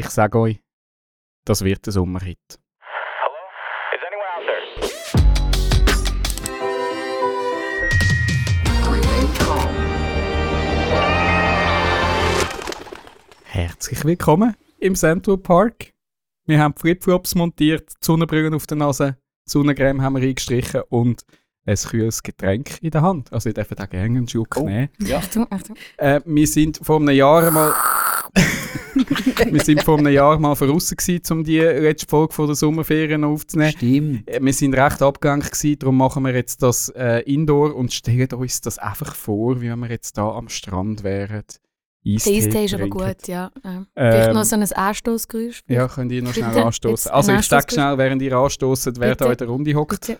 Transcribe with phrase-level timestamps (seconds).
[0.00, 0.60] ich sage euch,
[1.44, 2.38] das wird ein Sommerhit.
[13.44, 15.92] Herzlich willkommen im Central Park.
[16.46, 21.24] Wir haben Flipflops montiert, die Sonnenbrille auf der Nase, Sonnencreme haben wir eingestrichen und
[21.66, 23.30] ein kühles Getränk in der Hand.
[23.34, 24.88] Also ich darf da gerne einen Schluck nehmen.
[25.12, 25.76] Achtung, Achtung.
[25.98, 27.74] Äh, wir sind vor einem Jahr mal...
[28.94, 33.24] wir sind vor einem Jahr mal voraus gewesen, um die letzte Folge von der Sommerferien
[33.24, 33.72] aufzunehmen.
[33.72, 34.28] Stimmt.
[34.28, 38.32] Äh, Wir sind recht abgelenkt gewesen, darum machen wir jetzt das äh, Indoor und stellen
[38.32, 41.42] uns das einfach vor, wie wenn wir jetzt da am Strand wären.
[42.02, 43.50] Der Eistee Eistee ist aber gut, ja.
[43.62, 43.84] ja.
[43.94, 45.60] Vielleicht Ähm, noch so ein Anstoßgeräusch.
[45.68, 47.10] Ja, könnt ihr noch schnell Bitte, anstoßen.
[47.10, 50.18] Also ich sage schnell, während ihr anstoßen, wer da in der Runde hockt.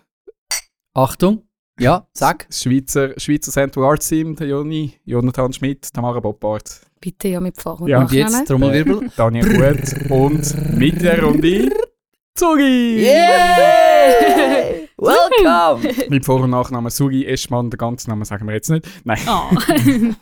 [0.95, 1.43] Achtung.
[1.79, 2.47] Ja, sag.
[2.49, 7.61] Das Schweizer, Schweizer Central Arts Team, der Joni, Jonathan Schmidt, Tamara Boppard, Bitte ja mit
[7.61, 8.47] Vor- und Ja, und jetzt Nachnamen.
[8.47, 9.11] Trommelwirbel.
[9.17, 11.71] Daniel Gut und mit der Runde
[12.35, 13.03] Zugi!
[13.05, 14.89] Yay!
[14.97, 16.09] Welcome!
[16.11, 18.87] Mit Vor- und Nachnamen Sugi Eschmann, den ganzen Namen sagen wir jetzt nicht.
[19.05, 19.51] Nein, Oh.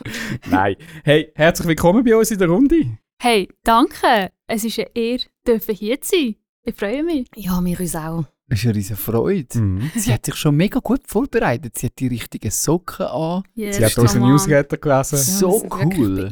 [0.51, 0.77] nein.
[1.05, 2.99] Hey, herzlich willkommen bei uns in der Runde.
[3.21, 4.31] hey, danke.
[4.47, 6.35] Es ist eine Ehre, dürfen hier zu sein.
[6.65, 7.27] Ich freue mich.
[7.35, 8.25] Ja, wir uns auch.
[8.49, 9.59] Das ist eine riesige Freude.
[9.59, 9.91] Mhm.
[9.95, 11.77] Sie hat sich schon mega gut vorbereitet.
[11.77, 13.43] Sie hat die richtigen Socken an.
[13.55, 14.23] Yes, Sie hat unseren.
[14.23, 15.19] Newsletter gelesen.
[15.19, 16.31] So cool.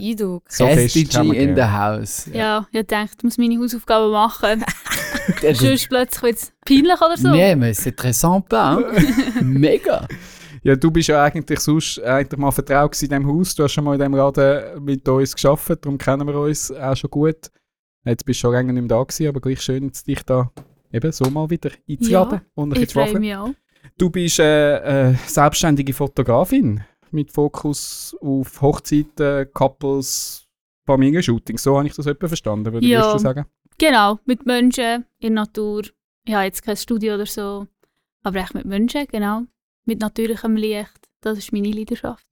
[0.49, 2.27] So fest SDG in the house.
[2.33, 4.65] Ja, ich dachte, ich muss meine Hausaufgaben machen.
[5.55, 7.29] Sonst plötzlich wird es peinlich oder so.
[7.29, 8.81] Nee, mais c'est très sympa.
[9.43, 10.09] Mega.
[10.63, 13.55] Ja, du bist ja eigentlich sonst eigentlich mal vertraut in diesem Haus.
[13.55, 16.97] Du hast schon mal in diesem Laden mit uns geschafft, darum kennen wir uns auch
[16.97, 17.51] schon gut.
[18.05, 20.51] Jetzt bist du schon länger nicht mehr da gewesen, aber gleich schön, jetzt dich da
[20.93, 23.51] eben so mal wieder einzuladen und ein ich freue mich auch.
[23.99, 30.47] Du bist äh, äh, selbstständige Fotografin mit Fokus auf Hochzeiten, Couples,
[30.85, 31.63] Familienshootings.
[31.63, 33.13] So habe ich das etwa verstanden, würde Ja.
[33.13, 33.47] du sagen?
[33.79, 35.83] Genau, mit Menschen in der Natur.
[36.25, 37.67] Ich habe jetzt kein Studio oder so,
[38.23, 39.43] aber echt mit Menschen, genau.
[39.85, 41.09] Mit natürlichem Licht.
[41.21, 42.27] Das ist meine Leidenschaft.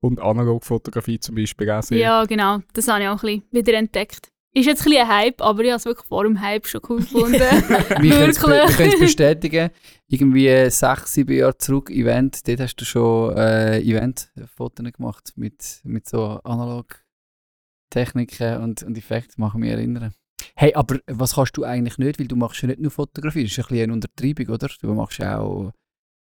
[0.00, 1.98] Und Analogfotografie zum Beispiel auch sehr.
[1.98, 2.58] Ja, genau.
[2.72, 4.30] Das habe ich auch ein bisschen wieder entdeckt.
[4.54, 6.80] Ist jetzt ein bisschen ein Hype, aber ich habe es wirklich vor dem Hype schon
[6.88, 7.32] cool gefunden.
[7.38, 9.68] Wir können es bestätigen.
[10.08, 16.08] Irgendwie sechs, sieben Jahre zurück, Event, dort hast du schon äh, Event-Fotos gemacht mit, mit
[16.08, 20.14] so Analog-Techniken und, und Effekten, machen mich erinnern.
[20.56, 23.52] Hey, aber was kannst du eigentlich nicht, weil du machst ja nicht nur Fotografie, das
[23.52, 24.70] ist ein bisschen eine Untertreibung, oder?
[24.80, 25.72] Du machst ja auch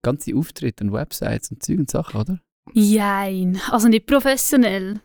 [0.04, 2.40] ganze Auftritte und Websites und Zeug und Sachen, oder?
[2.74, 5.02] Jein, also nicht professionell.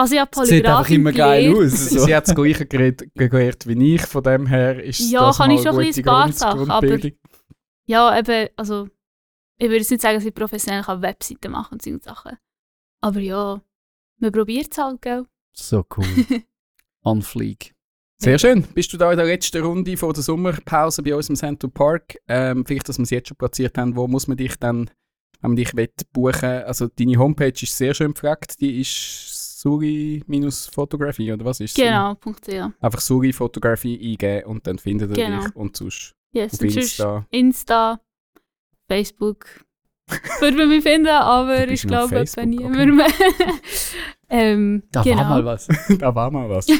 [0.00, 1.90] Also ich habe Es sieht einfach immer geil aus.
[1.90, 1.98] So.
[2.06, 5.56] Sie hat das Gleiche gelernt wie ich, von dem her ist Ja, das kann mal
[5.56, 6.98] ich schon ein bisschen paar Sachen, aber-.
[7.84, 8.88] Ja, eben, also
[9.58, 12.38] ich würde jetzt nicht sagen, dass ich professionell kann Webseiten machen und solche Sachen.
[13.02, 13.60] Aber ja,
[14.18, 15.26] man probiert es halt, gell?
[15.52, 16.06] So cool.
[17.04, 17.74] On fleek.
[18.16, 18.62] Sehr schön.
[18.62, 22.16] Bist du da in der letzten Runde vor der Sommerpause bei uns im Central Park?
[22.26, 24.90] Ähm, vielleicht, dass wir es jetzt schon platziert haben, wo muss man dich dann,
[25.40, 31.32] wenn man dich will, buchen Also deine Homepage ist sehr schön gepflegt, die ist Suri-Fotografie,
[31.32, 31.82] oder was ist sie?
[31.82, 32.72] Genau, Punkt ja.
[32.80, 35.44] Einfach Suri-Fotografie eingeben und dann findet ihr Genau.
[35.44, 37.26] dich und sonst Yes, auf Insta.
[37.30, 38.00] Insta,
[38.88, 39.46] Facebook.
[40.40, 43.06] Würde man mich finden, aber ich glaube, Facebook, niemand mehr.
[44.28, 45.18] ähm, Da genau.
[45.18, 45.68] war mal was.
[45.98, 46.66] da war mal was.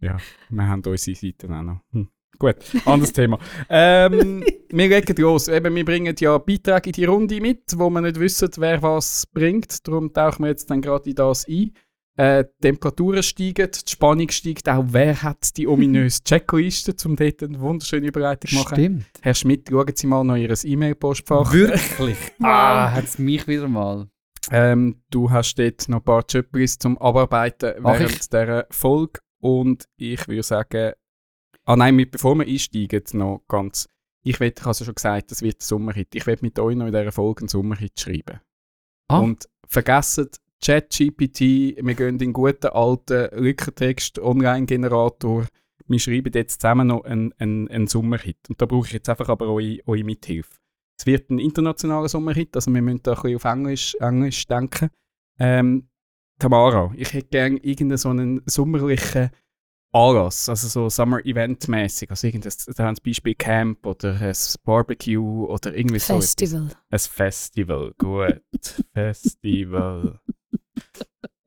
[0.00, 0.16] Ja,
[0.48, 1.80] wir haben unsere Seiten auch noch.
[1.92, 2.08] Hm.
[2.36, 2.56] Gut,
[2.86, 3.38] anderes Thema.
[3.68, 5.46] Ähm, wir legen los.
[5.46, 9.28] Eben, wir bringen ja Beiträge in die Runde mit, wo wir nicht wissen, wer was
[9.32, 9.86] bringt.
[9.86, 11.70] Darum tauchen wir jetzt dann gerade in das ein.
[12.16, 14.84] Äh, die Temperaturen steigen, die Spannung steigt auch.
[14.88, 18.74] Wer hat die ominöse Checkliste, um dort eine wunderschöne Überleitung zu machen?
[18.74, 19.06] Stimmt.
[19.22, 21.52] Herr Schmidt, schauen Sie mal noch Ihr E-Mail-Postfach.
[21.52, 22.18] Wirklich?
[22.42, 24.08] ah, hat es mich wieder mal.
[24.50, 28.28] Ähm, du hast dort noch ein paar Checklisten zum Abarbeiten während ich.
[28.28, 29.20] dieser Folge.
[29.40, 30.92] Und ich würde sagen,
[31.64, 33.88] ah nein, mit, bevor wir einsteigen, noch ganz.
[34.24, 36.14] Ich will, ich habe es schon gesagt, das wird ein Sommerhit.
[36.14, 38.40] Ich werde mit euch noch in dieser Folge einen Sommerhit schreiben.
[39.08, 39.18] Ah.
[39.18, 40.28] Und vergessen
[40.64, 41.40] ChatGPT,
[41.84, 45.46] wir gehen in den guten alten Lückentext Online-Generator.
[45.88, 48.38] Wir schreiben jetzt zusammen noch einen, einen, einen Sommerhit.
[48.48, 50.50] Und da brauche ich jetzt einfach aber eure, eure Mithilfe.
[50.96, 54.90] Es wird ein internationaler Sommerhit, also wir müssen da ein bisschen auf Englisch, Englisch denken.
[55.40, 55.88] Ähm,
[56.38, 59.30] Tamara, ich hätte gerne irgendeinen so einen sommerlichen
[59.92, 62.08] Anlass, also so Summer-Event-mäßig.
[62.08, 66.14] Also irgendein, da haben zum Beispiel Camp oder ein Barbecue oder irgendwie so.
[66.14, 66.34] etwas.
[66.34, 66.68] Festival.
[66.88, 68.42] Ein Festival, gut.
[68.94, 70.20] Festival.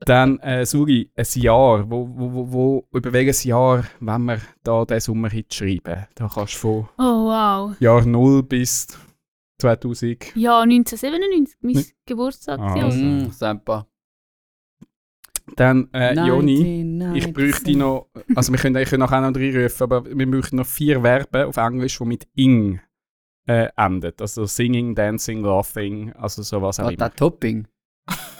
[0.00, 1.90] Dann, äh, Suri, ein Jahr.
[1.90, 6.06] Wo, wo, wo, über welches Jahr wenn wir da den Sommerhit schreiben?
[6.14, 7.80] Da kannst du von Oh wow.
[7.80, 8.86] Jahr 0 bis
[9.58, 10.36] 2000.
[10.36, 11.84] Ja, 1997, mein Hm.
[12.04, 12.60] Geburtstag.
[12.60, 12.88] Ah.
[12.88, 13.86] Mm, Sempa.
[15.56, 17.24] Dann, äh, Joni, 1990.
[17.28, 20.66] ich bräuchte noch, also wir können, ich können nachher noch reinrufen, aber wir bräuchten noch
[20.66, 22.80] vier Verben auf Englisch, die mit ing
[23.46, 24.12] äh, enden.
[24.20, 27.14] Also singing, dancing, laughing, also sowas auch Ah, immer.
[27.14, 27.66] Topping.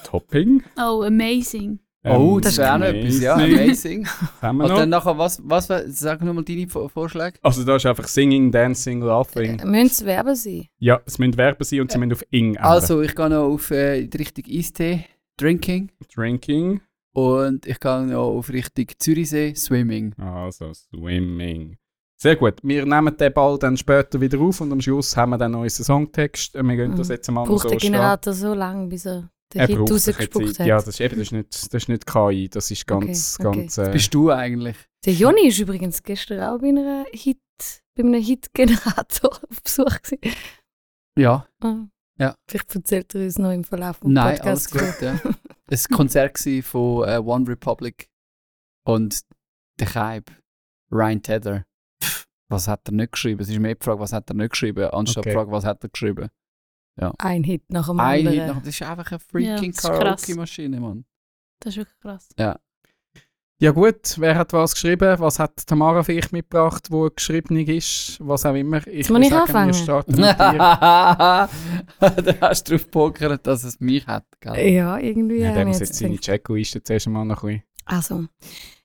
[0.05, 0.63] Topping.
[0.79, 1.81] Oh, amazing.
[2.05, 3.35] oh, Ähm, das wäre auch noch etwas, ja.
[3.35, 3.59] amazing.
[3.59, 4.07] Amazing.
[4.41, 4.79] Haben wir Und noch?
[4.79, 5.67] dann nachher, was, was,
[5.99, 7.39] sag nochmal deine Vor- Vorschläge.
[7.43, 9.59] Also da ist einfach singing, dancing, laughing.
[9.59, 10.67] Äh, Müssen es Verben sein?
[10.79, 12.59] Ja, es müssen Verben sein und sie müssen auf ing enden.
[12.59, 15.05] Also, ich gehe noch auf äh, die Richtung Eistee,
[15.39, 15.91] Drinking.
[16.15, 16.81] Drinking,
[17.13, 20.15] Und ich gehe noch auf Richtung Zürichsee, Swimming.
[20.19, 21.77] also swimming.
[22.19, 22.55] Sehr gut.
[22.63, 25.61] Wir nehmen den Ball dann später wieder auf und am Schluss haben wir dann noch
[25.61, 26.55] unseren Songtext.
[26.55, 27.15] Wir gehen das Mhm.
[27.15, 27.93] jetzt mal Braucht so der stehen.
[27.93, 30.67] Generator so lange, bis er den Er Hit braucht rausgespuckt hat?
[30.67, 33.49] ja, das ist eben das ist nicht, das ist nicht KI, das ist ganz, Okay,
[33.49, 33.61] okay.
[33.61, 33.79] ganz.
[33.79, 34.77] Äh, Bist du eigentlich?
[35.05, 37.39] Der Joni ist übrigens gestern auch bei, einer Hit,
[37.95, 40.03] bei einem Hit-Generator auf Besuch.
[40.03, 40.19] Gewesen.
[41.19, 41.47] Ja.
[41.63, 41.85] Ah.
[42.19, 42.35] Ja.
[42.51, 44.97] Vielleicht erzählt er uns noch im Verlauf des Nein, alles Podcasts.
[44.99, 45.35] gut, ja.
[45.71, 48.09] ein Konzert von äh, One Republic
[48.87, 49.21] und
[49.79, 50.31] der Kaib,
[50.91, 51.65] Ryan Tedder.
[52.03, 53.41] Pff, was hat er nicht geschrieben?
[53.43, 55.31] Es ist mehr die Frage, was hat er nicht geschrieben, anstatt Okay.
[55.31, 56.29] die Frage, was hat er geschrieben.
[57.19, 58.39] Ein Hit nach dem Ein anderen.
[58.39, 59.83] Hit nach, das ist einfach eine Ja, freaking krass.
[59.83, 61.05] Karaoke-Maschine, Mann.
[61.61, 62.29] Das ist wirklich krass.
[63.59, 65.19] ja gut, wer hat was geschrieben?
[65.19, 68.19] Was hat Tamara vielleicht mitgebracht, wo geschrieben ist?
[68.21, 68.87] Was auch immer.
[68.87, 69.69] Ich würde ich sagen, anfangen?
[69.69, 70.59] wir starten mit dir.
[70.59, 71.49] da
[72.41, 74.75] hast du drauf pokert, dass es mich hat, gell?
[74.75, 75.39] Ja, irgendwie.
[75.41, 76.19] Ja, der ich muss jetzt seine.
[76.19, 77.63] Checkliste zuerst mal noch ein bisschen.
[77.87, 78.27] Also,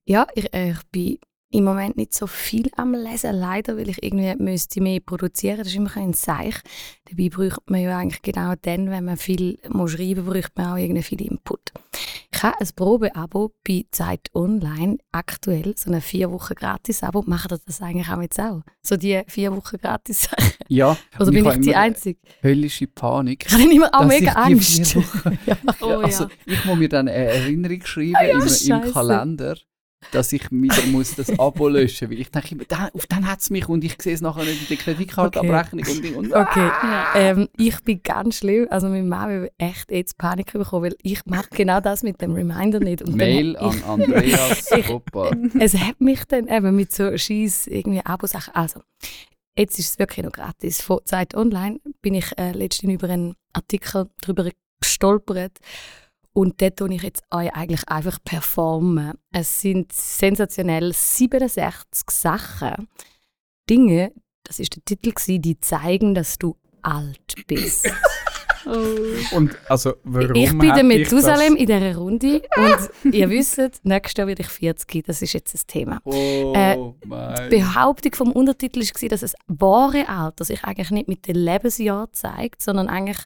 [0.05, 1.17] ja, ich, äh, ich bin
[1.51, 5.57] im Moment nicht so viel am Lesen, leider, weil ich irgendwie müsste mehr produzieren.
[5.59, 6.55] Das ist immer ein Seich.
[7.09, 10.67] Dabei braucht man ja eigentlich genau dann, wenn man viel muss schreiben muss, braucht man
[10.67, 11.71] auch irgendwie viel Input.
[12.33, 17.23] Ich habe ein Probeabo bei Zeit Online, aktuell, so ein vier Wochen Gratis-Abo.
[17.27, 18.61] Macht ihr das eigentlich auch jetzt auch?
[18.81, 20.53] So die vier Wochen Gratis-Sachen?
[20.69, 20.97] Ja.
[21.19, 22.19] Oder bin habe ich die Einzige?
[22.41, 23.45] Höllische Panik.
[23.47, 24.95] Ich habe immer auch mega ich Angst.
[25.45, 25.57] ja.
[25.81, 25.99] Oh ja.
[25.99, 28.93] also, ich muss mir dann eine Erinnerung schreiben Ah ja, im, im.
[28.93, 29.55] Kalender,
[30.11, 32.15] dass ich wieder muss das Abo löschen muss.
[32.15, 34.43] Weil ich denke immer, da, auf den hat es mich und ich sehe es nachher
[34.43, 36.67] nicht in der Kreditkartenabrechnung und, Ding und Okay.
[36.67, 37.11] Ja.
[37.15, 38.67] Ähm, ich bin ganz schlimm.
[38.69, 42.33] Also meine Mama will echt jetzt Panik bekommen, weil ich mache genau das mit dem
[42.33, 43.01] Reminder nicht.
[43.03, 44.91] Und Mail dann, an Andreas Ich-.
[45.59, 48.55] Es hat mich dann eben mit so scheiß irgendwie Abo-Sachen.
[48.55, 48.81] Also,
[49.57, 50.81] jetzt ist es wirklich noch gratis.
[50.81, 54.49] Von Zeit Online bin ich äh, letztens über einen Artikel drüber
[54.79, 55.57] gestolpert.
[56.33, 59.13] Und dort tue ich jetzt euch eigentlich einfach performen.
[59.31, 62.87] Es sind sensationell 67 Sachen,
[63.69, 64.13] Dinge,
[64.43, 67.91] das ist der Titel, gewesen, die zeigen, dass du alt bist.
[68.63, 69.35] Oh.
[69.35, 74.27] Und also, warum ich bin der Methusalem in dieser Runde und ihr wisst, nächstes Jahr
[74.27, 75.03] werde ich 40.
[75.03, 75.99] Das ist jetzt das Thema.
[76.03, 76.77] Oh Äh.
[77.49, 82.09] Die Behauptung vom Untertitel war, dass es wahre Alter sich eigentlich nicht mit den Lebensjahren
[82.11, 83.23] zeigt, sondern eigentlich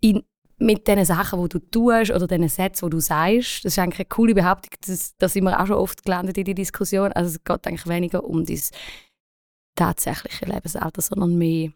[0.00, 0.22] in,
[0.60, 3.64] mit den Sachen, die du tust oder den Sätzen, die du sagst.
[3.64, 4.70] Das ist eigentlich eine coole Behauptung.
[4.86, 7.12] Das, da sind wir auch schon oft gelandet in die Diskussion.
[7.12, 8.60] Also es geht eigentlich weniger um dein
[9.74, 11.70] tatsächliche Lebensalter, sondern mehr,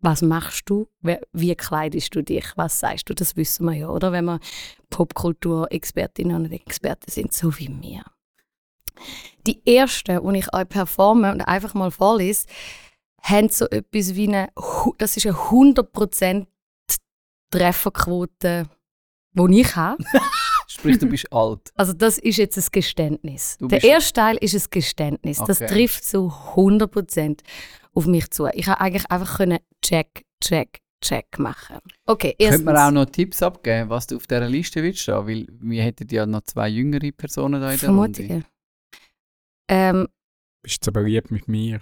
[0.00, 0.88] was machst du,
[1.32, 4.10] wie kleidest du dich, was sagst du, das wissen wir ja, oder?
[4.10, 4.40] Wenn wir
[4.90, 8.02] Popkultur-Expertinnen und Experten sind, so wie wir.
[9.46, 12.46] Die erste, die ich euch performe und einfach mal vorlese,
[13.22, 14.48] haben so etwas wie eine,
[14.98, 16.46] das ist eine 100%
[17.58, 18.68] Trefferquote,
[19.32, 20.02] die ich habe.
[20.68, 21.70] Sprich, du bist alt.
[21.74, 23.56] Also das ist jetzt ein Geständnis.
[23.60, 25.38] Der erste Teil ist ein Geständnis.
[25.38, 25.72] Das Okay.
[25.72, 27.40] trifft zu 100%
[27.94, 28.46] auf mich zu.
[28.52, 31.78] Ich habe eigentlich einfach können check, check, check machen.
[32.04, 32.64] Okay, erstens.
[32.64, 35.26] Könnte man auch noch Tipps abgeben, was du auf dieser Liste willst stehen?
[35.26, 38.14] Weil wir hätten ja noch zwei jüngere Personen da in der Runde.
[38.14, 38.44] Vermutungen.
[39.68, 40.08] Ähm,
[40.66, 41.80] Bist du so beliebt mit mir?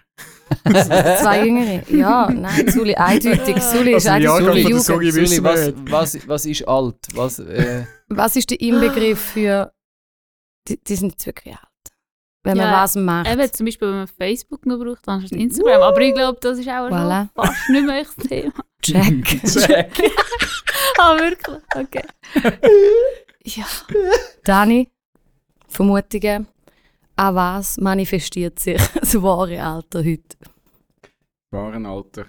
[0.69, 1.83] zwei Jüngere.
[1.91, 3.57] Ja, nein, Suli eindeutig.
[3.63, 4.83] Suli ist Also, eindeutig Jugend.
[4.85, 5.91] Suli Suli, was, nicht.
[5.91, 6.97] was, was ist alt?
[7.15, 9.73] Was, äh, Was ist der Inbegriff für.
[10.69, 11.63] Die, die sind nicht wirklich alt.
[12.43, 13.27] Wenn man Ja, was macht.
[13.33, 15.81] Eben, zum Beispiel, wenn man Facebook noch braucht, dann ist Instagram.
[15.81, 17.29] Aber ich glaube, das ist auch Voilà.
[17.35, 18.53] schon fast nicht mehr das Thema.
[18.83, 19.43] Check.
[19.47, 20.13] Check.
[20.99, 21.59] Ah, wirklich?
[21.75, 22.03] Okay.
[23.45, 23.65] Ja.
[24.45, 24.91] Dani,
[25.69, 26.47] Vermutungen.
[27.17, 30.37] An was manifestiert sich das wahre Alter heute?
[31.51, 32.27] Warenalter.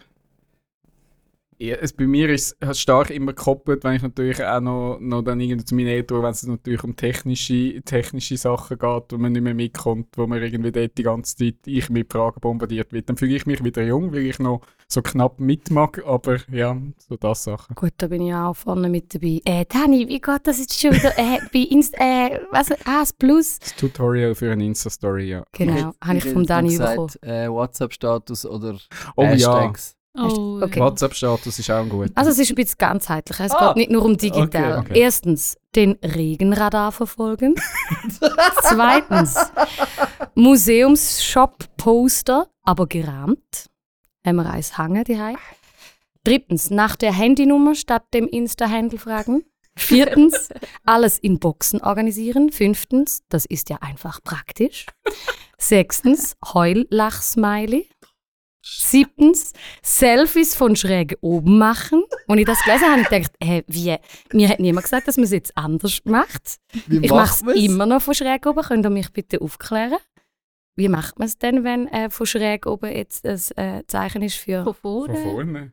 [1.58, 5.22] Ja, es, bei mir ist es stark immer gekoppelt, wenn ich natürlich auch noch, noch
[5.22, 9.32] dann irgendwie zu meinen Eltern, wenn es natürlich um technische, technische Sachen geht, wo man
[9.32, 13.08] nicht mehr mitkommt, wo man irgendwie dort die ganze Zeit ich mit Fragen bombardiert wird,
[13.10, 17.16] dann fühle ich mich wieder jung, weil ich noch so knapp mitmag, aber ja, so
[17.16, 17.76] das Sachen.
[17.76, 19.42] Gut, da bin ich auch vorne mit dabei.
[19.46, 21.18] Äh, Dani, wie geht das jetzt schon wieder?
[21.18, 22.72] Äh, bei Inst äh, was?
[22.86, 23.60] Ah, das Plus?
[23.60, 25.46] Das Tutorial für eine Insta-Story, ja.
[25.54, 27.08] Genau, habe ich vom Dani bekommen.
[27.08, 28.78] gesagt, äh, WhatsApp-Status oder
[29.16, 29.95] Oh ja, Hashtags.
[30.18, 30.80] Oh, Okay.
[30.80, 32.12] WhatsApp-Status ist auch ein guter.
[32.16, 33.40] Also es ist ein bisschen ganzheitlich.
[33.40, 33.68] Es Ah.
[33.68, 34.80] geht nicht nur um digital.
[34.80, 35.00] Okay, okay.
[35.00, 37.56] Erstens, den Regenradar verfolgen.
[38.64, 39.36] Zweitens,
[40.36, 43.70] Museumsshop-Poster, aber gerahmt.
[44.26, 45.38] Haben wir eins hängen daheim.
[46.24, 49.44] Drittens, nach der Handynummer statt dem Insta-Handle fragen.
[49.78, 50.50] Viertens,
[50.86, 52.52] alles in Boxen organisieren.
[52.52, 54.86] Fünftens, das ist ja einfach praktisch.
[55.58, 57.88] Sechstens, Heul-Lach-Smiley.
[58.68, 59.54] Siebtens,
[59.84, 62.04] Selfies von schräg oben machen.
[62.28, 63.96] Als ich das gelesen habe, habe ich gedacht, hey, wie?
[64.34, 66.58] Mir hat niemand gesagt, dass man es jetzt anders macht.
[66.88, 68.64] Wie Ich mache es immer noch von schräg oben.
[68.64, 69.98] Könnt ihr mich bitte aufklären?
[70.76, 74.36] Wie macht man es denn, wenn äh, von schräg oben jetzt ein äh, Zeichen ist
[74.38, 75.22] für Von Von vorne.
[75.24, 75.72] vorne.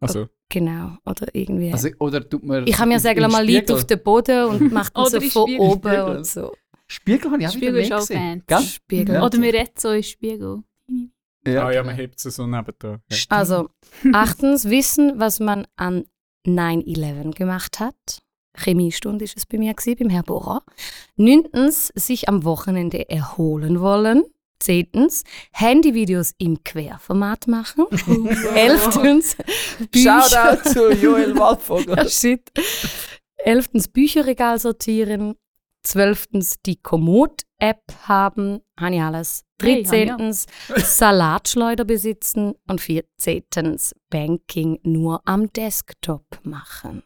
[0.00, 1.72] Also, genau oder irgendwie?
[1.72, 4.72] Also, oder tut man ich kann mir in- sagen, man liegt auf den Boden und
[4.72, 5.60] macht ihn so in von Spiegel.
[5.60, 6.16] oben Spiegel.
[6.16, 6.52] und so.
[6.86, 8.44] Spiegel habe ich auch Spiegel wieder ist auch gesehen.
[8.66, 9.22] Spiegel.
[9.22, 10.62] Oder wir reden so im Spiegel.
[11.46, 13.00] Ah ja, man hebt sie so nebendran.
[13.10, 13.16] Ja.
[13.28, 13.70] Also,
[14.12, 16.04] achtens, wissen, was man an
[16.46, 18.20] 9-11 gemacht hat.
[18.56, 20.62] Chemiestunde ist es bei mir, gewesen, beim Herr Bohrer.
[21.16, 24.24] Neuntens, sich am Wochenende erholen wollen.
[24.60, 27.86] Zehntens, Handyvideos im Querformat machen.
[28.54, 29.36] Elftens,
[29.90, 30.22] Bücher.
[30.22, 31.96] Shoutout zu Joel Waldvogel.
[31.96, 32.50] Ja, shit.
[33.36, 35.34] Elftens, Bücherregal sortieren.
[35.84, 38.60] Zwölftens, die Komoot-App haben.
[38.78, 39.44] Habe ich alles.
[39.62, 39.90] Hey, ich auch.
[39.90, 42.54] Dreizehntens, Salatschleuder besitzen.
[42.66, 47.02] Und vierzehntens, Banking nur am Desktop machen.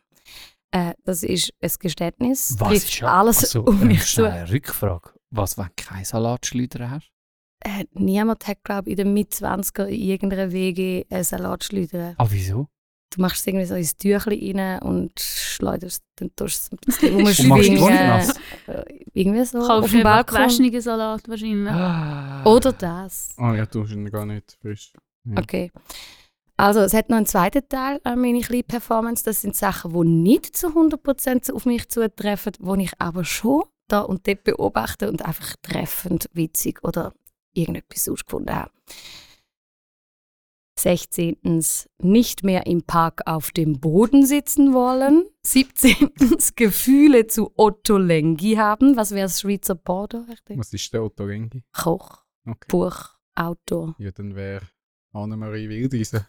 [0.70, 2.56] Äh, das ist ein Geständnis.
[2.56, 4.24] Trifft alles also, um äh, mich zu.
[4.24, 5.10] eine Rückfrage.
[5.30, 7.10] Was, wenn du keine Salatschleuder hast?
[7.60, 12.14] Äh, niemand hat, glaube ich, in den Mit-20er in irgendeiner WG eine Salatschleuder.
[12.16, 12.68] Ah, wieso?
[13.10, 17.08] Du machst es irgendwie so ins Tüchli rein und schleuderst, dann tust du es ein
[17.08, 18.32] bisschen Und machst die rumschwingen.
[18.66, 18.84] Äh,
[19.14, 20.36] Irgendwie so auf Kaufst dem einfach Balkon.
[20.38, 21.72] gewaschenen Salat wahrscheinlich.
[21.72, 22.44] Ah.
[22.44, 23.30] Oder das.
[23.38, 24.92] Ah ja, du hast ihn gar nicht frisch.
[25.24, 25.38] Ja.
[25.38, 25.70] Okay.
[26.58, 29.24] Also, es hat noch einen zweiten Teil an meine kleine Performance.
[29.24, 34.00] Das sind Sachen, die nicht zu 100% auf mich zutreffen, die ich aber schon da
[34.00, 37.14] und dort beobachte und einfach treffend, witzig oder
[37.54, 38.70] irgendetwas ausgefunden habe.
[40.78, 41.36] 16.
[42.02, 45.24] Nicht mehr im Park auf dem Boden sitzen wollen.
[45.42, 45.94] 17.
[46.56, 48.96] Gefühle zu Otto Lengi haben.
[48.96, 50.24] Was wäre das Schweizer Border?
[50.56, 51.62] Was ist der Otto Gengi?
[51.72, 52.66] Koch, Okay.
[52.68, 53.94] Buch, Autor.
[53.98, 54.62] Ja, dann wäre
[55.12, 56.20] Annemarie Wildeisen.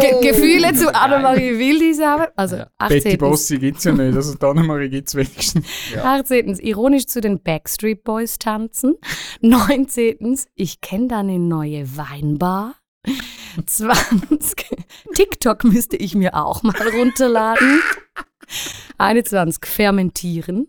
[0.00, 2.26] Ge Gefühle zu Annemarie Wildis haben.
[2.36, 2.70] Also Ja.
[2.78, 3.02] 18.
[3.02, 5.66] Betty Bossi gibt es ja nicht, also Annemarie gibt es wenigstens.
[6.02, 6.54] 18.
[6.60, 8.94] Ironisch zu den Backstreet Boys tanzen.
[9.40, 10.38] 19.
[10.54, 12.74] Ich kenne da eine neue Weinbar.
[13.64, 14.66] 20.
[15.14, 17.80] TikTok müsste ich mir auch mal runterladen.
[18.98, 19.64] 21.
[19.64, 20.68] Fermentieren.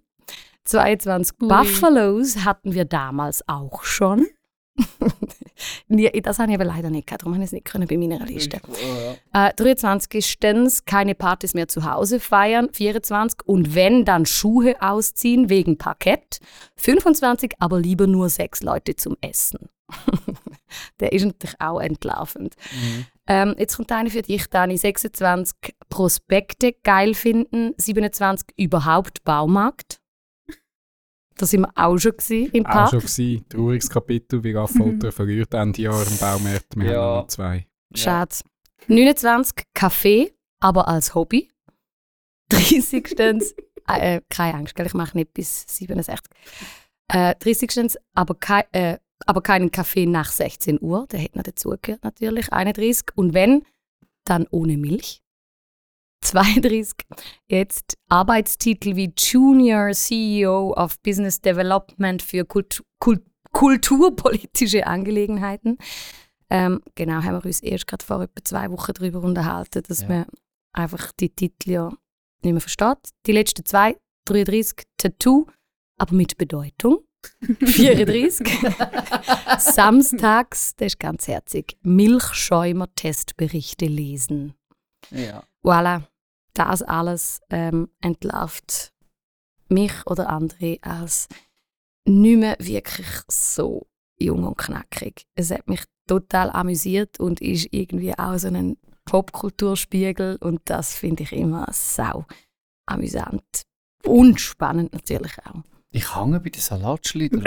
[0.65, 1.41] 22.
[1.41, 1.48] Ui.
[1.48, 4.27] Buffalos hatten wir damals auch schon.
[6.22, 8.24] Das habe ich aber leider nicht gehabt, darum habe ich es nicht können bei meiner
[8.25, 8.62] Liste.
[9.34, 12.70] Äh, 23 ist Stens, keine Partys mehr zu Hause feiern.
[12.72, 16.39] 24 und wenn, dann Schuhe ausziehen wegen Parkett.
[16.75, 19.70] 25 aber lieber nur sechs Leute zum Essen.
[21.00, 22.55] Der ist natürlich auch entlarvend.
[23.27, 24.77] Ähm, jetzt kommt eine für dich, Dani.
[24.77, 25.55] 26
[25.89, 27.74] Prospekte geil finden.
[27.77, 30.00] 27 überhaupt Baumarkt.
[31.38, 32.89] Da sind wir auch schon gewesen, im Auch Park.
[32.91, 33.45] schon gewesen.
[33.50, 36.75] Trauriges Kapitel, wie Raffolter verliert Ende Jahr im Baumarkt.
[36.75, 37.01] Wir Ja.
[37.01, 37.67] haben noch zwei.
[37.93, 38.36] Schade.
[38.88, 41.50] 29 Kaffee, aber als Hobby.
[42.50, 43.53] 30 stens,
[43.88, 46.31] äh, keine Angst, gell, ich mache nicht bis 67.
[47.09, 51.43] Äh, 30 stens, aber, kei, äh, aber keinen Kaffee nach 16 Uhr, der hätte noch
[51.43, 52.51] dazugehört natürlich.
[52.53, 53.65] 31 und wenn,
[54.25, 55.21] dann ohne Milch.
[56.24, 56.95] 32
[57.47, 65.77] jetzt Arbeitstitel wie Junior CEO of Business Development für Kult, Kult, kulturpolitische Angelegenheiten.
[66.50, 70.07] Ähm, genau, haben wir uns erst gerade vor etwa zwei Wochen darüber unterhalten, dass Ja.
[70.07, 70.25] man
[70.74, 71.89] einfach die Titel ja
[72.43, 72.97] nicht mehr versteht.
[73.25, 75.45] Die letzten zwei, 33, Tattoo,
[75.97, 77.00] aber mit Bedeutung.
[77.41, 78.47] 34.
[79.59, 84.55] Samstags, das ist ganz herzig, Milchschäumer-Testberichte lesen.
[85.12, 85.43] Ja.
[85.63, 86.03] Voilà,
[86.53, 88.91] das alles ähm, entlarvt
[89.69, 91.27] mich oder andere als
[92.05, 95.25] nicht mehr wirklich so jung und knackig.
[95.36, 101.24] Es hat mich total amüsiert und ist irgendwie auch so ein Popkulturspiegel und das finde
[101.24, 102.25] ich immer sau
[102.86, 103.63] amüsant.
[104.03, 105.63] Und spannend natürlich auch.
[105.91, 107.44] Ich hänge bei den Salatschleudern.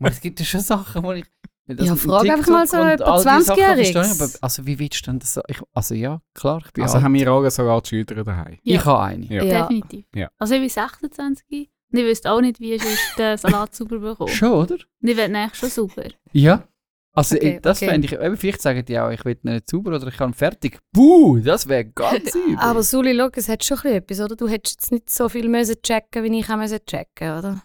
[0.00, 1.24] Aber es gibt ja schon Sachen, wo ich...
[1.66, 3.92] das Ja, mit frag einfach mal so etwa all die Sachen 20-Jähriges.
[3.92, 5.40] verstehe ich, aber Also wie willst du denn das so?
[5.48, 7.04] Ich, also ja, klar, ich bin Also alt.
[7.04, 8.58] haben wir alle Salatschüler daheim.
[8.62, 8.74] Ja.
[8.80, 9.26] Ich habe eine.
[9.26, 9.42] Ja.
[9.44, 9.62] Ja.
[9.62, 10.04] Definitiv.
[10.14, 10.28] Ja.
[10.38, 12.82] Also ich bin 26 und ich wüsste auch nicht, wie ich
[13.16, 14.30] den Salat sauber bekomme.
[14.30, 14.74] Schon, oder?
[14.74, 16.04] Und ich werde eigentlich schon sauber.
[16.32, 16.64] Ja.
[17.16, 17.90] Also Okay, ich, das okay.
[17.90, 20.80] fände ich, eben, vielleicht sagen die auch, ich will nicht sauber oder ich kann fertig.
[20.92, 22.56] Buh, das wäre ganz übel.
[22.58, 24.36] Aber Suli, schau, es hat schon ein bisschen etwas, oder?
[24.36, 27.62] Du hättest jetzt nicht so viel müssen checken wie ich auch müssen checken oder?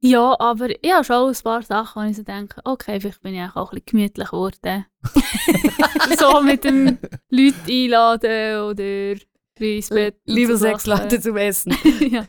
[0.00, 3.34] Ja, aber ich habe schon ein paar Sachen, wo ich so denke, okay, vielleicht bin
[3.34, 4.86] ich eigentlich auch ein bisschen gemütlich geworden.
[6.18, 6.98] so mit dem
[7.30, 9.14] Leute einladen oder
[9.58, 10.20] ins Bett.
[10.26, 10.86] Lieber so sechs.
[10.86, 11.76] Leute zum Essen.
[12.00, 12.24] ja.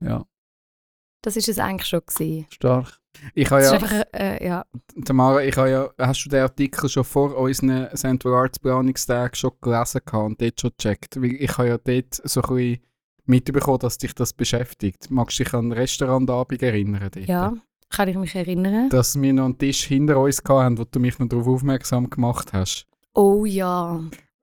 [0.00, 0.24] Ja,
[1.22, 2.46] Das ist es eigentlich schon gewesen.
[2.50, 2.98] stark.
[3.34, 4.64] Ich habe ja, einfach, äh, ja.
[5.04, 9.52] Tamara, ich habe ja, hast du den Artikel schon vor unseren Central Arts Planungstagen schon
[9.60, 11.20] gelesen und dort schon gecheckt?
[11.20, 12.80] Weil ich habe ja dort so ein bisschen
[13.26, 15.10] mitbekommen, dass dich das beschäftigt.
[15.10, 17.10] Magst du dich an einen Restaurantabend erinnern?
[17.12, 17.26] Dort?
[17.26, 17.54] ja,
[17.90, 18.88] kann ich mich erinnern.
[18.88, 22.52] Dass wir noch einen Tisch hinter uns hatten, wo du mich noch darauf aufmerksam gemacht
[22.52, 22.86] hast.
[23.14, 24.00] Oh ja.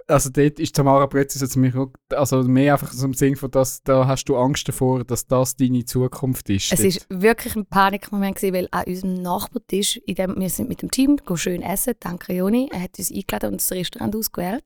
[0.10, 3.84] Also dort ist Tamara zu mir, gekommen, also mehr einfach so im Sinn von, dass
[3.84, 6.74] da hast du Angst davor, dass das deine Zukunft ist.
[6.74, 6.88] Es dort.
[6.88, 10.90] ist wirklich ein Panikmoment gewesen, weil an unserem Nachbartisch, in dem, wir sind mit dem
[10.90, 14.66] Team gehen schön essen, danke Joni, er hat uns eingeladen und das Restaurant ausgewählt.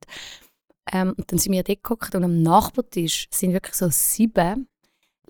[0.92, 4.68] Ähm, und dann sind wir dort geguckt und am Nachbartisch sind wirklich so sieben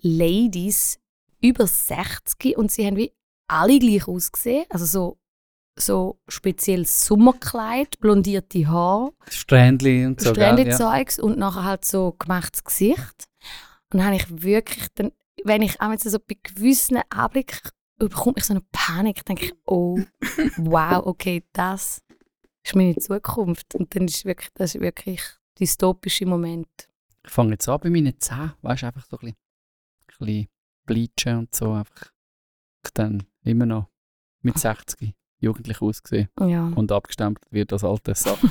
[0.00, 0.98] Ladies
[1.40, 3.12] über 60 und sie haben wie
[3.48, 5.18] alle gleich ausgesehen, also so
[5.76, 10.32] so speziell Sommerkleid, blondierte Haare, Strändli und so.
[10.32, 10.42] gell?
[10.42, 10.52] Ja.
[10.52, 13.28] Strändli-Zeugs und nachher halt so gemachtes Gesicht.
[13.92, 15.12] Und dann habe ich wirklich, dann,
[15.44, 17.60] wenn ich auch jetzt so bei gewissen Anblick
[17.96, 19.98] bekomme ich so eine Panik, denke ich, oh,
[20.56, 22.02] wow, okay, das
[22.64, 23.74] ist meine Zukunft.
[23.74, 25.22] Und dann ist wirklich, das ist wirklich
[25.58, 26.68] dystopische Moment.
[27.24, 29.36] Ich fange jetzt an bei meinen Zähnen, weißt du, einfach so ein bisschen,
[30.20, 30.48] ein bisschen
[30.86, 31.72] bleachen und so.
[31.72, 32.12] Einfach
[32.84, 33.88] ich dann immer noch
[34.42, 36.70] mit 60 jugendlich ausgesehen Ja.
[36.74, 38.38] und abgestempelt wird als alte Sack.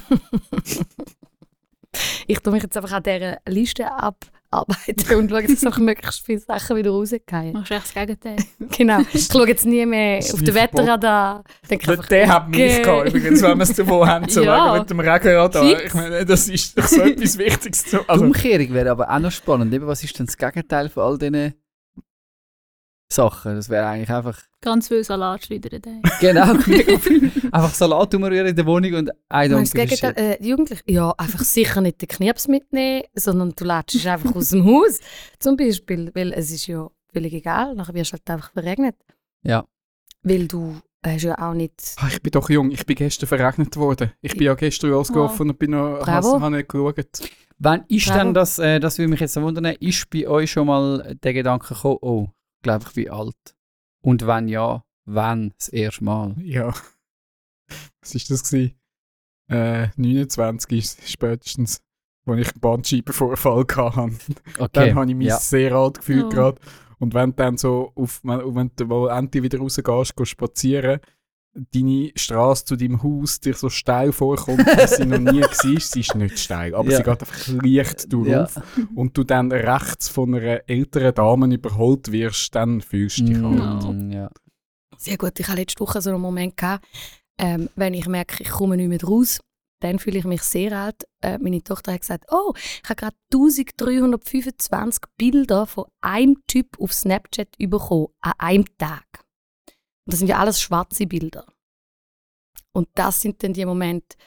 [2.26, 6.40] Ich tue mich jetzt einfach an dieser Liste abarbeiten und schaue, dass auch möglichst viele
[6.40, 7.54] Sachen wieder rausgehen.
[7.54, 8.38] Machst du echt das Gegenteil?
[8.78, 9.02] Genau.
[9.14, 10.56] Ich schaue jetzt nie mehr auf den.
[10.56, 11.44] Wetterradar.
[11.70, 14.80] Denke Der, einfach, der hat mich gehabt, übrigens, wenn wir es davon haben, zu Ja.
[14.80, 15.84] mit dem Regenradar.
[15.86, 17.86] Ich meine, das ist doch so etwas Wichtiges.
[17.86, 19.76] Zu, Die also, Umkehrung wäre aber auch noch spannend.
[19.86, 21.54] Was ist denn das Gegenteil von all diesen
[23.12, 23.56] Sachen?
[23.56, 25.82] Das wäre eigentlich einfach, Ganz viel Salat schleudern.
[25.82, 26.02] daheim.
[26.22, 26.54] genau,
[27.52, 30.14] einfach Salat umrühren in der Wohnung und I don't give Gegenteil?
[30.16, 30.84] Äh, die Jugendlichen?
[30.90, 35.02] Ja, einfach sicher nicht den Knirps mitnehmen, sondern du lädst einfach aus dem Haus.
[35.38, 38.96] Zum Beispiel, weil es ist ja völlig egal, nachher wirst du halt einfach verregnet.
[39.44, 39.66] Ja.
[40.22, 41.96] Weil du hast ja auch nicht...
[41.98, 44.14] Ah, ich bin doch jung, ich bin gestern verregnet worden.
[44.22, 46.40] Ich bin ja gestern losgelaufen und bin noch, Bravo.
[46.40, 47.06] habe nicht geschaut.
[47.60, 48.20] Wann ist Bravo.
[48.20, 51.34] denn das, äh, das würde mich jetzt noch wundern, ist bei euch schon mal der
[51.34, 52.28] Gedanke gekommen, oh,
[52.62, 53.53] glaube ich, wie alt?
[54.04, 56.36] Und wenn ja, wann das erste Mal?
[56.40, 56.74] Ja.
[58.02, 58.76] Was ist das gewesen?
[59.50, 61.82] Äh, 29 ist spätestens,
[62.26, 64.12] als ich einen Bandscheibenvorfall hatte.
[64.60, 64.70] Okay.
[64.72, 65.38] Dann habe ich mich ja.
[65.38, 66.30] sehr alt gefühlt Oh.
[66.30, 66.62] gerade.
[67.00, 71.00] Und wenn du dann so auf, wenn, wenn du wo endlich wieder rausgehst, gehst spazieren,
[71.74, 75.54] deine Straße zu deinem Haus dir so steil vorkommt, wie sie noch nie war.
[75.54, 76.98] Sie ist nicht steil, aber Ja.
[76.98, 78.60] sie geht einfach leicht durchauf.
[78.96, 83.62] Und du dann rechts von einer älteren Dame überholt wirst, dann fühlst du dich Mm,
[83.62, 84.14] alt.
[84.14, 84.30] ja.
[84.98, 86.86] Sehr gut, ich hatte letzte Woche so einen Moment, gehabt,
[87.38, 89.40] ähm, wenn ich merke, ich komme nicht mehr raus,
[89.82, 91.04] dann fühle ich mich sehr alt.
[91.22, 96.94] Äh, meine Tochter hat gesagt, oh, ich habe gerade 1325 Bilder von einem Typ auf
[96.94, 99.04] Snapchat bekommen, an einem Tag.
[100.06, 101.46] Und das sind ja alles schwarze Bilder.
[102.74, 104.18] Und das sind dann die Momente,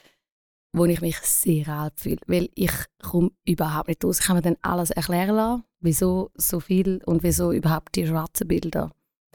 [0.72, 4.20] wo ich mich sehr alt fühle, weil ich komme überhaupt nicht raus.
[4.20, 8.48] Ich kann mir dann alles erklären lassen, wieso so viel und wieso überhaupt die schwarzen
[8.48, 8.92] Bilder.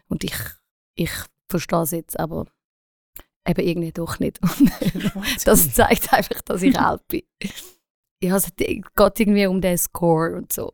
[0.08, 0.38] Und ich,
[0.96, 1.12] ich
[1.50, 2.46] verstehe es jetzt, aber
[3.48, 4.40] eben irgendwie doch nicht.
[5.46, 7.24] Das zeigt einfach, dass ich alt bin.
[8.24, 10.74] Ja, es geht irgendwie um den Score und so.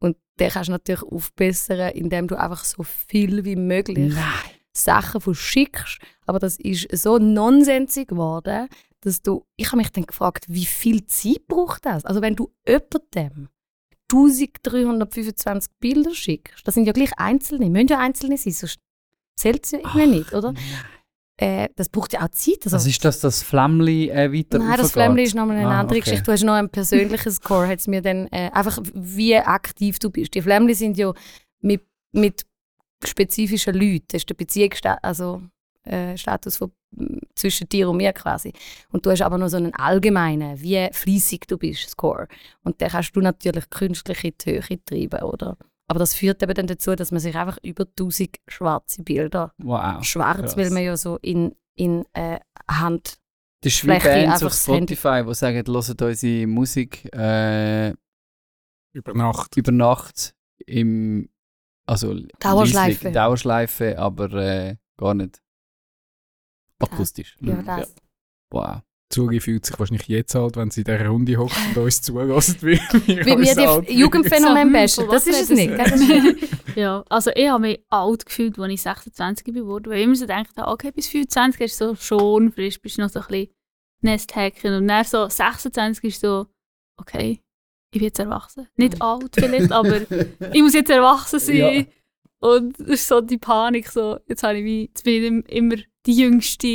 [0.00, 4.51] Und den kannst du natürlich aufbessern, indem du einfach so viel wie möglich Nein.
[4.72, 5.98] Sachen verschickst.
[6.26, 8.68] Aber das ist so nonsensig geworden,
[9.00, 9.44] dass du.
[9.56, 12.04] Ich habe mich dann gefragt, wie viel Zeit braucht das?
[12.04, 13.48] Also, wenn du jemandem
[14.10, 18.78] 1325 Bilder schickst, das sind ja gleich einzelne, müssen ja einzelne sein, sonst
[19.36, 20.52] zählt es ja irgendwie nicht, oder?
[21.38, 22.58] Äh, das braucht ja auch Zeit.
[22.64, 24.92] Also, Was ist das, das Flämmli äh, weiter Nein, das?
[24.92, 26.04] Flämmchen ist nochmal eine Ah, andere okay.
[26.04, 26.24] Geschichte.
[26.24, 30.34] Du hast noch einen persönlichen Score, hat's mir dann, äh, einfach wie aktiv du bist.
[30.34, 31.12] Die Flämmchen sind ja
[31.60, 31.82] mit,
[32.12, 32.44] mit
[33.06, 34.04] spezifischen Leuten.
[34.08, 35.42] Das ist der Beziehungsstatus, also,
[35.84, 36.16] äh,
[36.50, 36.72] von,
[37.34, 38.52] zwischen dir und mir quasi.
[38.90, 42.28] Und du hast aber noch so einen allgemeinen, wie fließig du bist, Score.
[42.62, 45.56] Und den kannst du natürlich künstlich in die Höhe treiben, oder?
[45.88, 50.02] Aber das führt eben dann dazu, dass man sich einfach über 1000 schwarze Bilder, Wow.
[50.04, 50.56] schwarz, krass.
[50.56, 52.38] weil man ja so in, in äh,
[52.70, 53.18] Hand
[53.62, 57.90] Das ist wie Bands einfach auf Spotify, die sagen, hört unsere Musik äh,
[58.92, 59.56] Über Nacht.
[59.56, 60.34] über Nacht
[60.66, 61.28] im
[61.92, 63.04] also Dauerschleife.
[63.04, 65.40] leislich- Dauerschleife, aber äh, gar nicht.
[66.78, 67.36] Akustisch.
[67.40, 67.64] Ja, Mhm.
[67.66, 67.94] das.
[68.50, 68.80] Wow.
[69.10, 72.62] Zuri fühlt sich wahrscheinlich jetzt alt, wenn sie in dieser Runde hockt und uns zulässt,
[72.62, 72.78] wie wir
[73.26, 76.76] Wie wir die Jugendphänomen von Das ist es nicht.
[76.76, 79.92] Ja, also ich habe mich alt gefühlt, als ich 26 geworden bin.
[79.92, 83.02] Weil ich immer so gedacht habe, okay, bis 25 ist so schon frisch, bist du
[83.02, 83.48] noch so ein bisschen
[84.00, 84.74] Nesthacken.
[84.76, 86.46] Und dann so 26 ist so,
[86.98, 87.42] okay,
[87.92, 88.66] ich bin jetzt erwachsen.
[88.76, 90.00] Nicht alt vielleicht, aber
[90.52, 91.56] ich muss jetzt erwachsen sein.
[91.56, 91.84] Ja.
[92.40, 95.42] Und das ist so die Panik, so, jetzt, habe ich wie, jetzt bin ich im-
[95.44, 95.76] immer
[96.06, 96.66] die Jüngste,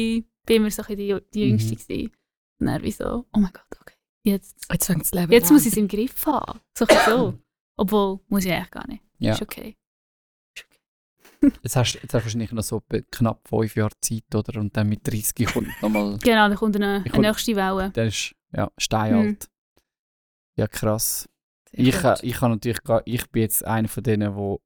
[0.45, 1.77] bin immer so ein bisschen die, die Jüngste Mhm.
[1.79, 2.11] gewesen.
[2.59, 5.53] Und dann wie so, oh mein Gott, okay, jetzt, Jetzt fängt das Leben jetzt an.
[5.55, 6.59] muss ich es im Griff haben.
[6.77, 7.33] So ein bisschen so.
[7.77, 9.03] Obwohl, muss ich eigentlich gar nicht.
[9.19, 9.33] Ja.
[9.33, 9.75] Ist okay.
[11.63, 14.59] Jetzt hast, jetzt hast du wahrscheinlich noch so knapp fünf Jahre Zeit, oder?
[14.59, 16.17] Und dann mit 30 kommt nochmal.
[16.23, 17.91] Genau, dann kommt eine, eine nächste Welle.
[17.91, 19.47] Der ist ja steinalt.
[20.57, 21.27] Ja, krass.
[21.71, 22.03] Ich, gut.
[22.03, 24.59] ha- ich, natürlich gar, ich bin jetzt einer von denen, wo,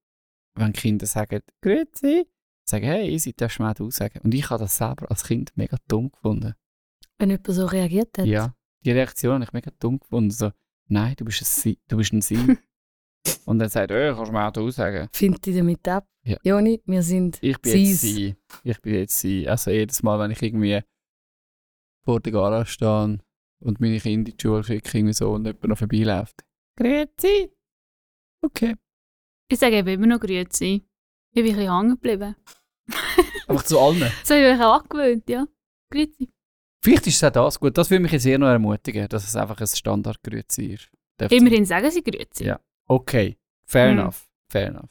[0.55, 2.25] wenn Kinder sagen, Grüezi,
[2.65, 4.19] sagen, hey, easy, darfst du mir auch sagen.
[4.23, 6.53] Und ich habe das selber als Kind mega dumm gefunden.
[7.17, 8.25] Wenn jemand so reagiert hat.
[8.25, 10.31] Ja, die Reaktion habe ich mega dumm gefunden.
[10.31, 10.51] So,
[10.87, 11.79] nein, du bist ein Sie.
[11.87, 12.57] Du bist ein Sie.
[13.45, 15.07] Und dann sagt er, oh, kannst du mir auch du sagen.
[15.11, 16.07] Findet ihr damit ab?
[16.23, 16.37] Ja.
[16.43, 18.01] Joni, wir sind Ich bin jetzt.
[18.01, 18.35] Sie.
[18.63, 19.47] Ich bin jetzt Sie.
[19.47, 20.81] Also jedes Mal, wenn ich irgendwie
[22.03, 23.19] vor der Garage stehe
[23.61, 26.43] und meine Kinder in die Schule schicke, irgendwie so, und jemand noch vorbeiläuft.
[26.77, 27.51] Grüezi.
[28.43, 28.75] Okay.
[29.49, 30.83] Ich sage eben immer noch Grüezi.
[31.33, 32.35] Ich bin ein bisschen hängen geblieben.
[33.47, 34.11] Einfach zu allen.
[34.23, 35.45] So habe ich mich auch angewöhnt, ja.
[35.91, 36.29] Grüezi.
[36.83, 37.77] Vielleicht ist es auch das gut.
[37.77, 40.89] Das würde mich jetzt eher noch ermutigen, dass es einfach ein Standard-Grüezi ist.
[41.17, 42.45] Darf Immerhin sagen sie Grüezi.
[42.45, 42.59] Ja.
[42.87, 43.37] Okay.
[43.67, 43.99] Fair Mhm.
[43.99, 44.27] enough.
[44.49, 44.89] Fair enough.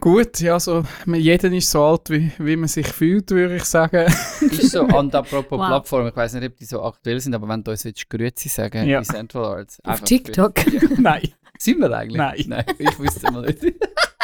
[0.00, 4.06] Gut, ja, so, jeder ist so alt, wie, wie man sich fühlt, würde ich sagen.
[4.40, 5.66] ist so, und apropos Wow.
[5.68, 8.48] Plattform, ich weiß nicht, ob die so aktuell sind, aber wenn du uns willst Grüezi
[8.48, 9.00] sagen, Ja.
[9.00, 9.78] bei Central Arts.
[9.84, 10.54] auf TikTok.
[10.54, 10.94] Grüezi.
[11.00, 11.28] Nein.
[11.58, 12.16] Sind wir eigentlich?
[12.16, 12.44] Nein.
[12.46, 13.62] Nein, ich wüsste mal nicht.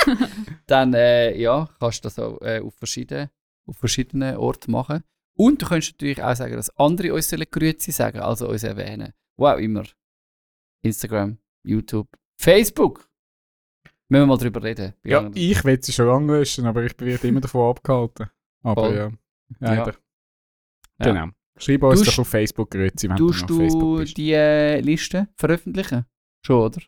[0.66, 3.28] Dann, äh, ja, kannst du das auch äh, auf, verschiedenen,
[3.66, 5.02] auf verschiedenen Orten machen.
[5.36, 9.12] Und du kannst natürlich auch sagen, dass andere uns Grüezi sagen, also uns erwähnen.
[9.36, 9.84] Wo auch immer.
[10.82, 12.08] Instagram, YouTube,
[12.40, 13.06] Facebook.
[14.08, 14.94] Müssen wir mal drüber reden.
[15.04, 15.36] Ja, anderen.
[15.36, 18.30] ich will sie schon lange löschen, aber ich werde immer davon abgehalten.
[18.62, 18.96] Aber Voll.
[18.96, 19.10] ja,
[19.58, 19.94] leider.
[20.98, 21.06] Ja.
[21.06, 21.26] Genau.
[21.58, 24.16] Schreib uns doch auf Facebook Grüezi, wenn du auf Facebook du bist.
[24.16, 26.04] die äh, Liste veröffentlichen?
[26.44, 26.80] Schon, oder?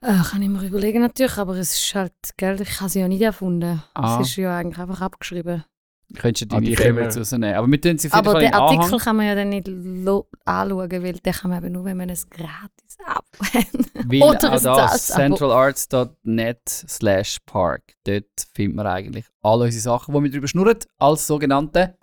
[0.00, 3.08] Äh, kann ich mir überlegen natürlich, aber es ist halt, gell, ich habe sie ja
[3.08, 3.82] nicht erfunden.
[3.94, 4.20] Ah.
[4.20, 5.64] Es ist ja eigentlich einfach abgeschrieben.
[6.14, 7.54] Könntest du Ah, deine Favorites wir- rausnehmen.
[7.54, 8.98] Aber wir tun sie Aber den Artikel Anhang.
[8.98, 12.28] kann man ja dann nicht anschauen, weil den kann man eben nur, wenn man es
[12.28, 13.66] gratis abholt.
[14.10, 17.94] Weil Oder auch ein das, centralarts.net slash park.
[18.04, 21.96] Dort findet man eigentlich alle unsere Sachen, die wir drüber schnurren, als sogenannte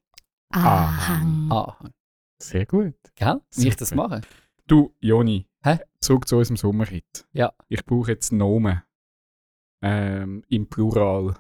[0.52, 1.50] Ahang.
[1.52, 1.93] Anhang.
[2.41, 2.95] Sehr gut.
[3.15, 3.41] Gell?
[3.56, 4.22] Wie ich das mache?
[4.67, 5.80] Du, Joni, Hä?
[6.00, 7.26] zurück zu unserem Sommerhit.
[7.34, 7.52] Ja.
[7.67, 8.82] Ich brauche jetzt Nomen.
[9.82, 11.36] Ähm, Im Plural.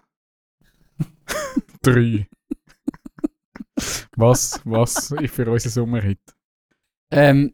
[1.81, 2.27] Drei.
[4.15, 6.19] Was, was für unseren Sommerhit?
[7.11, 7.53] Ähm,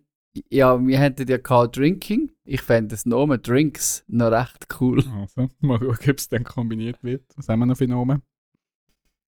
[0.50, 2.32] ja, wir hätten ja gehabt Drinking.
[2.44, 5.04] Ich fände das Nomen Drinks noch recht cool.
[5.16, 7.24] Also, mal schauen, ob es dann kombiniert wird.
[7.36, 8.22] Was haben wir noch für Nomen?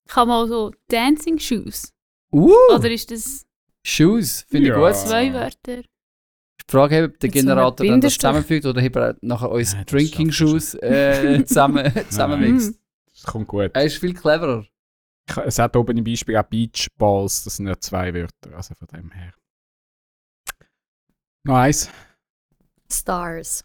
[0.08, 1.94] Kann man auch so Dancing Shoes?
[2.32, 2.52] Uh!
[2.76, 3.46] Oder ist das
[3.84, 4.76] Shoes, finde Ja.
[4.76, 5.08] ich gut.
[5.08, 5.82] zwei Wörter?
[5.84, 10.32] Die Frage, ob der einem Generator dann das zusammenfügt oder ob er nachher uns Drinking
[10.32, 12.78] Shoes äh, zusammen, zusammenmixt.
[13.14, 13.72] Das kommt gut.
[13.74, 14.66] Er ist viel cleverer.
[15.30, 18.74] Ich- Es hat oben im Beispiel auch Beach Balls, das sind ja zwei Wörter, also
[18.76, 19.34] von dem her.
[21.46, 21.90] Noch eins.
[22.92, 23.64] Stars.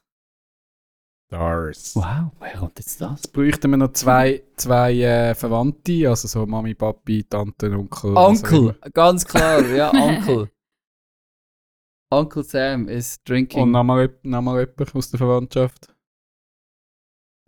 [1.28, 1.96] Stars.
[1.96, 3.22] Wow, wer kommt jetzt das?
[3.22, 8.16] Jetzt bräuchten wir noch zwei, zwei äh, Verwandte, also so Mami, Papi, Tante, Onkel.
[8.16, 10.50] Onkel, ganz klar, ja, Onkel.
[12.10, 13.62] Onkel Sam ist drinking.
[13.62, 15.94] Und nochmal nochmal jemand aus der Verwandtschaft.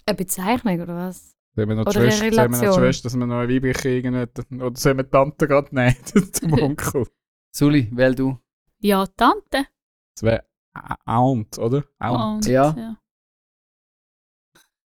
[0.06, 1.33] Eine Bezeichnung oder was?
[1.56, 2.78] Sollen wir noch die Oder Schwester, sollen wir noch.
[2.78, 4.28] Schwester, dass wir noch eine weibliche irgendeine,
[4.64, 5.96] oder sollen wir die Tante gerade nehmen
[6.32, 7.06] zum Onkel?
[7.52, 8.38] Suli, wähl du.
[8.80, 9.66] Ja, Tante.
[10.14, 10.44] Das wäre
[11.04, 11.84] Aunt, oder?
[12.00, 12.46] Aunt.
[12.46, 12.96] Und, Ja.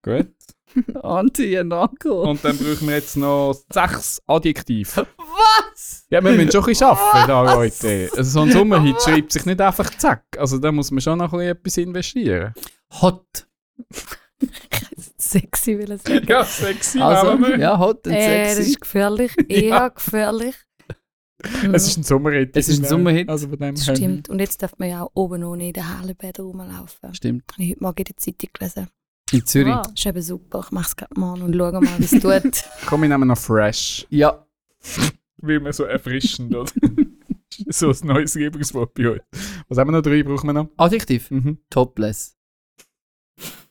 [0.01, 0.33] Gut.
[1.03, 2.11] Auntie und Onkel.
[2.11, 5.07] Und dann brauchen wir jetzt noch sechs Adjektive.
[5.17, 6.05] Was?
[6.09, 8.09] Ja, wir müssen schon ein bisschen arbeiten, da, Leute.
[8.15, 10.25] Also so ein Sommerhit schreibt sich nicht einfach zack.
[10.37, 12.53] Also da muss man schon noch ein bisschen etwas investieren.
[13.01, 13.47] Hot.
[15.17, 16.25] Sexy will ich sagen.
[16.27, 18.69] Ja, sexy Also, ja, hot und Äh, das sexy.
[18.71, 19.31] ist gefährlich.
[19.49, 19.87] Eher Ja.
[19.89, 20.55] gefährlich.
[21.73, 22.55] Es ist ein Sommerhit.
[22.55, 23.29] Es ist ein Sommerhit.
[23.29, 24.29] Also dem Das stimmt.
[24.29, 27.13] Und jetzt darf man ja auch oben ohne in den Hallenbädern rumlaufen.
[27.13, 27.43] Stimmt.
[27.53, 28.87] Habe ich heute Morgen in der Zeitung gelesen.
[29.31, 29.73] In Zürich.
[29.75, 29.81] Wow.
[29.83, 30.61] Das ist eben super.
[30.65, 32.63] Ich mache es gerade mal und schaue mal, wie es tut.
[32.87, 34.07] Komm, wir nehmen noch Fresh.
[34.09, 34.45] Ja.
[35.37, 36.71] Wie man so erfrischend, oder?
[37.69, 39.21] so ein neues Lieblingswort bei euch.
[39.67, 40.01] Was haben wir noch?
[40.01, 40.69] Drei brauchen wir noch.
[40.77, 41.29] Adjektiv.
[41.29, 41.59] Mhm.
[41.69, 42.35] Topless.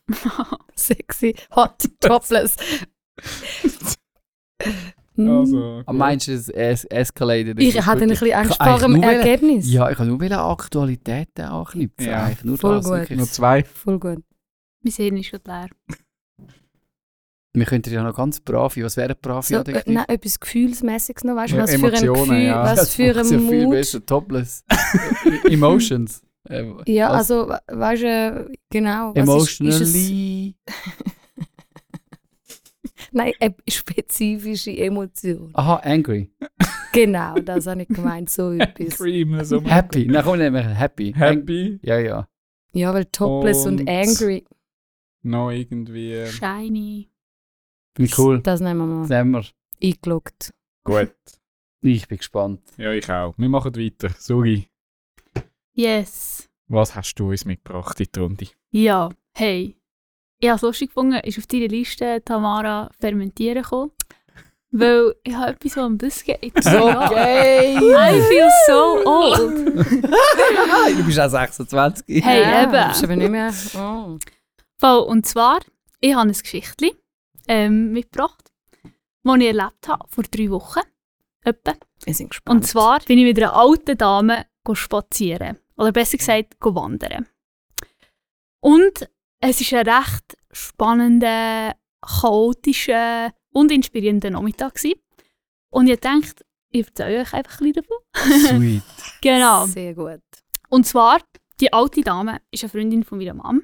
[0.75, 2.55] Sexy, hot, topless.
[5.15, 5.29] Mm.
[5.29, 7.59] Also, Am meinst du, es es escalated?
[7.59, 9.71] ich hatte ein bisschen Angst vor dem Ergebnis.
[9.71, 12.05] Ja, ich wollte nur wollen Aktualitäten anknüpfen.
[12.05, 13.07] Ja, eigentlich nur voll das.
[13.07, 13.17] gut.
[13.17, 13.63] nur zwei.
[13.63, 14.23] Voll gut.
[14.83, 15.69] Mein Hirn ist schon leer.
[17.53, 21.37] Wir könnten ja noch ganz brav, was wäre brav So, äh, nein, etwas Gefühlsmäßiges noch,
[21.37, 22.63] weißt du, Ja, was für ein Emotionen, Gefühl, ja.
[22.65, 23.71] was für ein ja viel Mut.
[23.71, 24.65] besser, topless.
[25.49, 26.21] Emotions.
[26.49, 27.31] Äh, Ja, was?
[27.31, 29.13] also, we- weißt du, genau.
[29.15, 30.55] was ist- ist es- Emotionally.
[33.11, 35.51] Nein, eine spezifische Emotion.
[35.53, 36.31] Aha, angry.
[36.91, 38.97] Genau, das habe ich gemeint, so etwas.
[38.97, 40.05] Cream, so Happy.
[40.09, 41.13] Na komm, nehmen wir happy.
[41.15, 41.79] Happy.
[41.81, 42.27] Ja, ja.
[42.73, 44.45] Ja, weil topless und, Und- angry,
[45.23, 46.11] Noch irgendwie.
[46.13, 47.09] äh, Shiny.
[47.95, 48.41] Finde ich cool.
[48.41, 49.17] das nehmen wir Das mal.
[49.19, 49.45] haben wir.
[49.81, 50.53] Eingeloggt.
[50.83, 51.15] Gut.
[51.81, 52.61] Ich bin gespannt.
[52.77, 53.33] Ja, ich auch.
[53.37, 54.09] Wir machen weiter.
[54.17, 54.67] Suri,
[55.75, 56.47] Yes.
[56.69, 58.47] was hast du uns mitgebracht in die Runde?
[58.71, 59.75] Ja, hey.
[60.39, 63.91] Ich habe es lustig gefunden, ist auf deiner Liste Tamara fermentieren gekommen.
[64.71, 66.63] Weil ich habe etwas, was um das geht.
[66.63, 67.05] Ja.
[67.05, 67.75] Okay!
[67.75, 70.97] I feel so old.
[70.97, 72.23] du bist auch 26.
[72.23, 72.71] Hey, ja, eben.
[72.71, 73.53] Das ist aber nicht mehr.
[73.77, 74.17] Oh.
[74.77, 74.99] Voll.
[75.03, 75.59] Und zwar,
[75.99, 76.91] ich habe ein Geschichtchen
[77.47, 78.51] ähm, mitgebracht,
[79.23, 80.81] das ich erlebt habe vor drei Wochen.
[81.43, 81.73] Etwa.
[82.03, 82.55] Wir sind gespannt.
[82.55, 85.57] Und zwar bin ich mit einer alten Dame go spazieren.
[85.77, 87.27] Oder besser gesagt, go wandern.
[88.61, 89.09] Und
[89.41, 94.75] es war ein recht spannender, chaotischer und inspirierender Nachmittag.
[94.75, 94.99] Gewesen.
[95.69, 98.61] Und ich dachte, ich erzähle euch einfach ein bisschen davon.
[98.61, 98.83] Sweet.
[99.21, 99.65] Genau.
[99.65, 100.21] Sehr gut.
[100.69, 101.21] Und zwar,
[101.59, 103.63] die alte Dame ist eine Freundin von meiner Mom.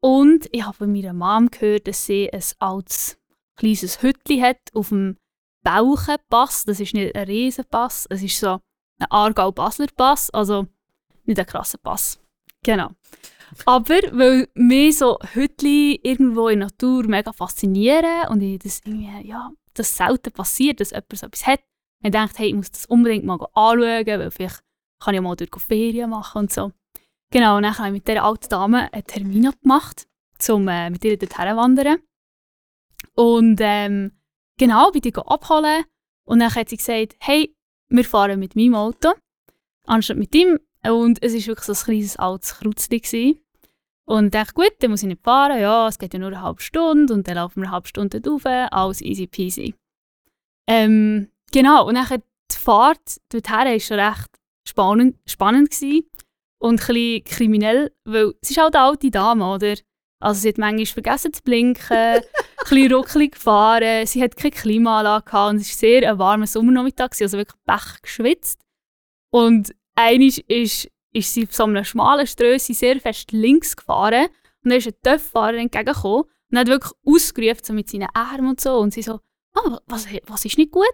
[0.00, 3.18] Und ich habe von meiner Mom gehört, dass sie ein altes,
[3.56, 5.16] kleines Hütchen hat auf dem
[5.62, 6.64] Bauchenpass.
[6.64, 8.60] Das ist nicht ein Riesenpass, es ist so
[8.98, 10.66] ein Aargau-Basler-Pass, also
[11.24, 12.18] nicht ein krasser Pass.
[12.64, 12.90] Genau.
[13.66, 19.28] Aber weil mich so Hütchen irgendwo in der Natur mega faszinieren und ich das irgendwie,
[19.28, 21.60] ja, das selten passiert, dass jemand so etwas hat,
[22.04, 24.62] ich dachte, hey, ich muss das unbedingt mal anschauen, weil vielleicht
[25.00, 26.72] kann ich mal durch Ferien machen und so.
[27.30, 30.06] Genau, und dann habe ich mit dieser alten Dame einen Termin abgemacht,
[30.48, 31.98] um äh, mit ihr dorthin wandern.
[33.14, 34.12] Und ähm,
[34.58, 35.84] genau, bin ich abholen
[36.24, 37.54] und dann hat sie gesagt, hey,
[37.88, 39.12] wir fahren mit meinem Auto,
[39.86, 40.58] anstatt mit ihm.
[40.86, 43.40] Und es war wirklich so ein kleines altes Kreuzchen.
[44.04, 46.42] Und ich dachte, gut, dann muss ich nicht fahren, ja, es geht ja nur eine
[46.42, 49.74] halbe Stunde und dann laufen wir eine halbe Stunde drauf, alles easy peasy.
[50.68, 54.30] Ähm, genau, und dann die Fahrt dorthin war schon recht
[54.68, 56.08] spannend, spannend gewesen
[56.58, 59.74] und ein bisschen kriminell, weil es ist halt eine alte Dame, oder?
[60.20, 62.22] Also sie hat manchmal vergessen zu blinken, ein
[62.60, 67.10] bisschen ruckelig gefahren, sie hat keine Klimaanlage gehabt und es war sehr ein warmer Sommernachmittag,
[67.20, 68.60] also wirklich pech geschwitzt.
[69.32, 74.26] Und einmal ist, ist sie auf so einem schmalen Strössi sehr fest links gefahren
[74.64, 78.60] und dann ist ein Töpffahrer entgegengekommen und hat wirklich ausgerufen so mit seinen Armen und
[78.60, 79.20] so und sie so,
[79.54, 80.84] ah, was, was ist nicht gut?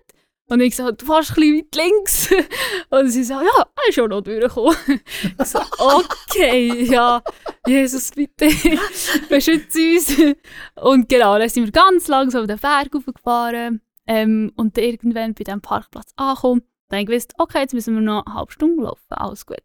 [0.51, 2.31] Und ich so, du fährst ein weit links.
[2.91, 4.75] Und sie so, ja, er ist schon noch durchgekommen.
[5.41, 7.23] Ich so, okay, ja,
[7.67, 8.49] Jesus, bitte,
[9.29, 10.37] beschütze uns.
[10.77, 13.83] Und genau, dann sind wir ganz langsam den Berg hochgefahren.
[14.07, 16.63] Ähm, und irgendwann bei diesem Parkplatz angekommen.
[16.89, 19.63] Dann gewusst, okay, jetzt müssen wir noch eine halbe Stunde laufen, alles gut.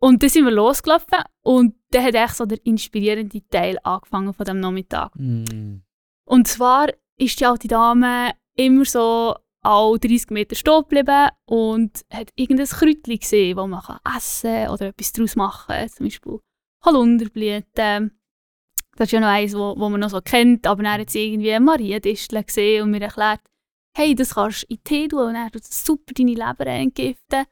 [0.00, 4.46] Und dann sind wir losgelaufen und dann hat echt so der inspirierende Teil angefangen von
[4.46, 5.12] dem Nachmittag.
[5.14, 5.82] Mm.
[6.24, 12.30] Und zwar ist die alte Dame immer so alle 30 Meter stehen geblieben und hat
[12.34, 15.88] irgendein Kräutchen gesehen, das man kann essen kann oder etwas daraus machen kann.
[15.88, 16.40] Zum Beispiel
[16.84, 18.18] Holunderblüten.
[18.96, 20.66] Das ist ja noch eins, wo, wo man noch so kennt.
[20.66, 23.40] Aber dann hat sie irgendwie eine Mariendistel gesehen und mir erklärt,
[23.96, 27.44] hey, das kannst du in Tee tun und dann tut das super deine Leber entgiften.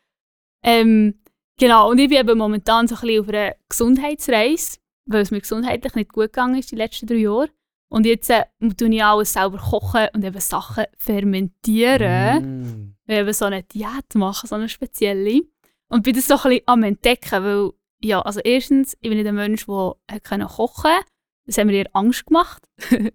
[0.63, 1.21] Ähm,
[1.59, 5.41] genau, und ich bin eben momentan so ein bisschen auf einer Gesundheitsreise, weil es mir
[5.41, 7.51] gesundheitlich nicht gut gegangen ist die letzten drei Jahre.
[7.91, 8.45] Und jetzt äh,
[8.77, 12.63] tue ich alles selber kochen und eben Sachen fermentieren.
[12.63, 12.97] Mm.
[13.07, 15.41] Wir eben so eine Diät machen, so eine spezielle.
[15.89, 17.71] Und bin das so ein bisschen am entdecken, weil,
[18.03, 21.07] ja, also erstens, ich bin nicht ein Mensch, der kochen konnte.
[21.47, 22.63] Das hat mir eher Angst gemacht.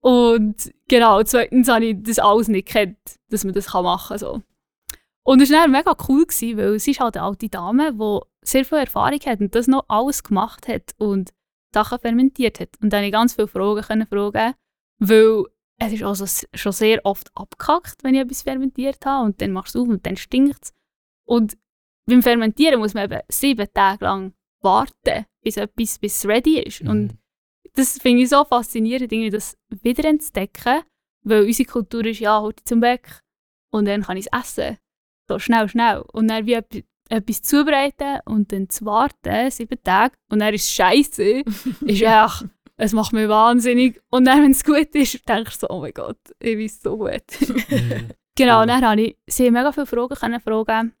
[0.00, 2.98] und genau, zweitens habe ich das alles nicht gekannt,
[3.30, 4.18] dass man das machen kann.
[4.18, 4.42] So.
[5.24, 8.64] Und es war mega cool, gewesen, weil sie ist halt eine alte Dame, die sehr
[8.64, 11.32] viel Erfahrung hat und das noch alles gemacht hat und
[11.74, 12.70] Sachen fermentiert hat.
[12.80, 14.54] Und dann konnte ich ganz viele Fragen können fragen,
[14.98, 15.44] weil
[15.80, 19.74] es ist also schon sehr oft abgekackt, wenn ich etwas fermentiert habe und dann machst
[19.74, 20.74] du es auf und dann stinkt es.
[21.24, 21.56] Und
[22.06, 26.82] beim Fermentieren muss man eben sieben Tage lang warten, bis etwas bis ready ist.
[26.82, 26.90] Mhm.
[26.90, 27.18] Und
[27.74, 30.82] das finde ich so faszinierend, irgendwie das wiederentdecken,
[31.24, 33.22] weil unsere Kultur ist ja heute zum Weg
[33.70, 34.78] und dann kann ich es essen.
[35.28, 36.04] So schnell, schnell.
[36.12, 40.72] Und dann wie etwas- zubereiten und dann zu warten, sieben Tage, und dann ist es
[40.72, 41.22] scheiße,
[41.86, 42.44] ist echt
[42.80, 44.00] es macht mich wahnsinnig.
[44.08, 46.96] Und dann, wenn es gut ist, denkst du so, oh mein Gott, ich weiß so
[46.96, 47.24] gut.
[48.36, 50.94] genau, und dann habe ich sehr mega viele Fragen können fragen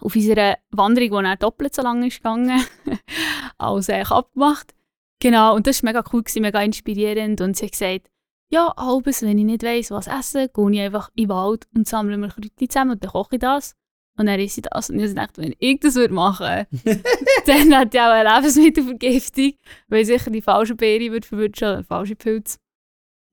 [0.00, 2.64] auf unserer Wanderung, die dann doppelt so lange ist gegangen,
[3.58, 4.74] als äh, ich abgemacht.
[5.20, 7.40] Genau, und das war mega cool, gewesen, mega inspirierend.
[7.40, 8.10] Und sie hat gesagt,
[8.50, 11.86] ja, halbes, wenn ich nicht weiss, was essen, gehe ich einfach in den Wald und
[11.86, 13.74] sammle mir Kräutchen zusammen und dann koche ich das.
[14.16, 14.90] Und dann esse ich das.
[14.90, 17.02] Und ich dachte, wenn ich das würde machen würde,
[17.46, 19.52] dann hätte ich auch eine Lebensmittelvergiftung,
[19.88, 22.58] weil ich sicher die falsche Beere würde verwünschen oder falsche Pilze.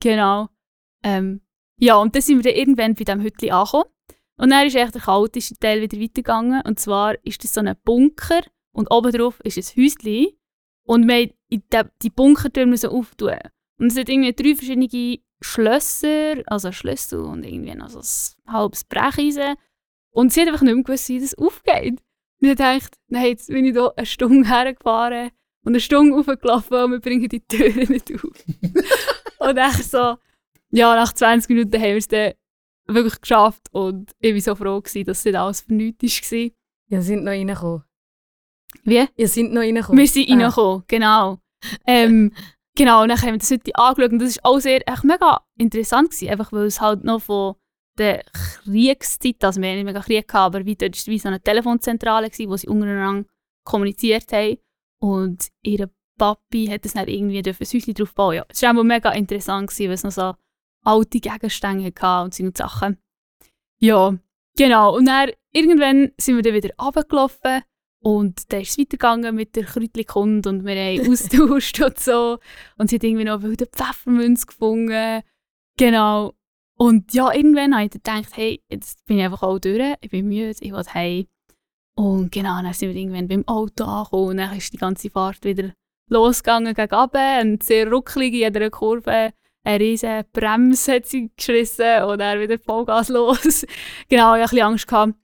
[0.02, 0.50] Genau.
[1.04, 1.42] Ähm,
[1.80, 3.90] ja, und dann sind wir dann irgendwann bei diesem Hütchen angekommen.
[4.38, 6.62] Und dann ist echt der chaotische Teil wieder weitergegangen.
[6.62, 8.42] Und zwar ist das so ein Bunker
[8.74, 10.38] und oben drauf ist ein Häuschen.
[10.86, 13.40] Und wir mussten die Bunkertür müssen auftun.
[13.78, 18.84] Und es hat irgendwie drei verschiedene Schlösser, also Schlüssel und irgendwie noch so ein halbes
[18.86, 19.56] Brecheisen.
[20.12, 22.02] Und sie hat einfach nicht mehr gewusst, wie das aufgeht.
[22.42, 25.32] Und ich dachte, nein, jetzt bin ich hier eine Stunde hergefahren
[25.64, 28.24] und eine Stunde hochgelaufen und wir bringen die Türen nicht auf.
[28.24, 30.16] und ich so,
[30.72, 32.34] ja, nach 20 Minuten haben wir es dann
[32.88, 36.50] wirklich geschafft und ich war so froh, gewesen, dass es nicht alles für nichts war.
[36.90, 37.84] Ihr sind noch reingekommen.
[38.84, 39.06] Wie?
[39.16, 39.98] Ihr sind noch reingekommen.
[40.00, 40.34] Wir sind Ah.
[40.34, 41.40] reingekommen, genau.
[41.88, 42.32] Ähm,
[42.76, 45.42] genau, und dann haben wir das heute angeschaut und das war auch sehr, echt mega
[45.58, 47.56] interessant gewesen, einfach weil es halt noch von
[47.98, 48.24] der
[48.64, 51.42] Kriegszeit, also wir haben nicht mega Krieg gehabt, aber wie dort war wie so eine
[51.42, 53.28] Telefonzentrale, gewesen, wo sie untereinander
[53.64, 54.58] kommuniziert haben
[55.00, 58.36] und ihre Papi hat das dann irgendwie ein Häuschen drauf bauen.
[58.36, 60.34] Ja, es war auch mega interessant, gewesen, weil es noch so
[60.84, 62.98] alte Gegenstände hatte und so Sachen.
[63.80, 64.16] Ja,
[64.58, 64.96] genau.
[64.96, 67.64] Und dann irgendwann sind wir dann wieder runtergelaufen
[68.06, 72.38] und dann ist es weitergegangen mit der Kräutli-Kunde und wir haben austauscht und so.
[72.78, 75.24] Und sie hat irgendwie noch wilde Pfeffermünze gefunden.
[75.76, 76.36] Genau.
[76.78, 80.12] Und ja, irgendwann habe ich dann gedacht, hey, jetzt bin ich einfach auch durch, ich
[80.12, 81.26] bin müde, ich will heim.
[81.96, 85.44] Und genau, dann sind wir irgendwann beim Auto angekommen und dann ist die ganze Fahrt
[85.44, 85.74] wieder
[86.08, 89.34] losgegangen gegen runter und sehr ruckelig in jeder Kurve.
[89.64, 93.66] Eine riesige Bremse hat sie geschissen und dann wieder Vollgas los.
[94.10, 94.88] genau, ich hatte ein bisschen Angst.
[94.88, 95.16] Gehabt.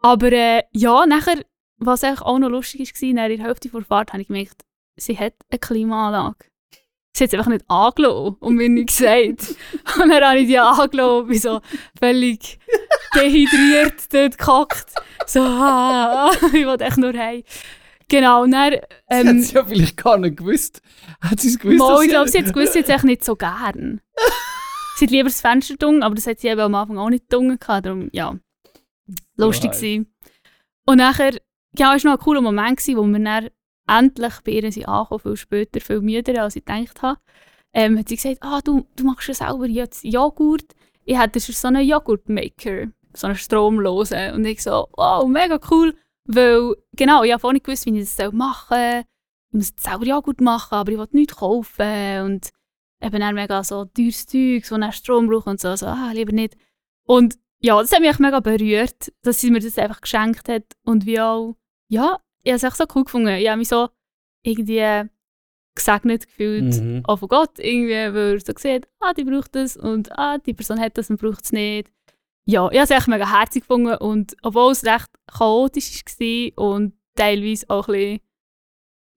[0.00, 1.44] Aber äh, ja, nachher,
[1.78, 4.62] was eigentlich auch noch lustig war, nach der Hälfte der Fahrt habe ich gemerkt,
[4.96, 6.46] sie hat eine Klimaanlage.
[7.16, 9.54] Sie hat es einfach nicht angelassen und mir nicht gesagt.
[10.02, 11.60] und dann habe ich die angelassen, bin so
[11.98, 12.58] völlig
[13.14, 14.86] dehydriert dort gehockt.
[15.26, 17.42] So, ah, ich wollte echt nur heim.
[18.08, 18.74] Genau, und dann...
[18.74, 20.82] Hat Ähm, sie ja vielleicht gar nicht gewusst.
[21.20, 21.78] Hat sie es gewusst?
[21.78, 24.00] Mal, ich glaube, sie hat es gewusst, sie hat es echt nicht so gern.
[24.96, 27.32] sie hat lieber das Fenster dunkel, aber das hat sie eben am Anfang auch nicht
[27.32, 28.36] dunkel gehabt, darum, ja,
[29.36, 29.80] lustig Right.
[29.80, 30.14] gewesen.
[30.86, 31.38] Und nachher,
[31.76, 33.50] ja, es war noch ein cooler Moment, gewesen, wo wir dann
[33.86, 37.20] endlich bei ihr angekommen, viel später, viel müder, als ich gedacht habe.
[37.72, 40.74] Ähm, hat sie gesagt, ah, du, du machst ja selber jetzt Joghurt.
[41.04, 44.34] Ich hätte schon so einen Joghurtmaker, so einen stromlosen.
[44.34, 45.96] Und ich so, wow, mega cool.
[46.26, 49.04] Weil, genau, ich habe vorhin gewusst, wie ich das machen soll.
[49.50, 52.20] Ich muss selber Joghurt machen, aber ich will nichts kaufen.
[52.24, 52.50] Und
[53.02, 55.74] eben dann mega so teures Zeug, das dann Strom braucht und so.
[55.74, 56.56] so ah, lieber nicht.
[57.06, 60.64] Und ja, das hat mich mega berührt, dass sie mir das einfach geschenkt hat.
[60.84, 61.56] Und wie auch,
[61.88, 63.28] ja, ich habe es echt so cool gefunden.
[63.28, 63.88] Ich habe mich so
[64.42, 65.08] irgendwie
[65.74, 66.80] gesegnet gefühlt.
[66.80, 67.02] Mhm.
[67.04, 70.54] Auch von Gott irgendwie, weil er so sieht, ah, die braucht das und ah, die
[70.54, 71.90] Person hat das und braucht es nicht.
[72.46, 76.94] Ja, ich habe es echt mega herzig gefunden und obwohl es recht chaotisch war und
[77.16, 78.20] teilweise auch ein bisschen,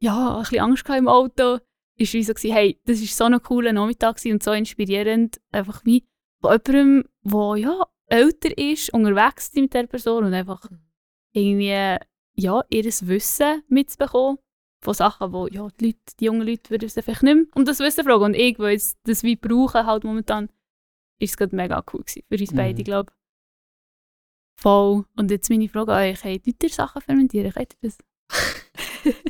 [0.01, 1.59] ja, ein bisschen Angst gehabt im Auto,
[1.97, 5.41] ist wie so gewesen, hey, das war so ein cooler Nachmittag gewesen und so inspirierend,
[5.51, 6.05] einfach wie
[6.41, 10.69] von jemandem, der ja älter ist, unterwegs ist mit der Person und einfach
[11.33, 11.97] irgendwie
[12.37, 14.37] ja, ihr Wissen mitzubekommen
[14.83, 17.65] von Sachen, wo ja, die, Leute, die jungen Leute würden es vielleicht nicht mehr um
[17.65, 18.23] das Wissen fragen.
[18.23, 20.49] Und ich, weil jetzt das wie brauchen halt momentan,
[21.19, 22.55] ist es gerade mega cool gewesen für uns Mhm.
[22.55, 23.17] beide, glaube ich.
[24.61, 25.05] Voll.
[25.15, 27.51] Und jetzt meine Frage an euch, hey, tut ihr Sachen fermentieren?
[27.51, 27.97] Könnt ihr das?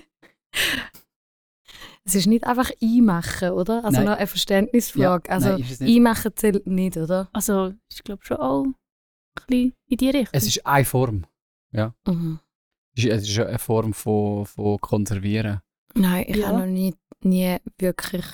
[2.05, 3.83] Es ist nicht einfach einmachen, oder?
[3.83, 4.05] Also Nein.
[4.05, 5.27] noch eine Verständnisfrage.
[5.27, 7.27] Ja, also nein, einmachen zählt nicht, oder?
[7.33, 8.75] Also, ich glaube schon auch ein
[9.45, 10.29] bisschen in die Richtung.
[10.31, 11.25] Es ist eine Form.
[11.73, 12.39] Mhm.
[12.97, 15.61] Es ist- ist eine Form von, von Konservieren.
[15.95, 16.47] Nein, ich Ja.
[16.47, 18.25] habe noch nie, nie wirklich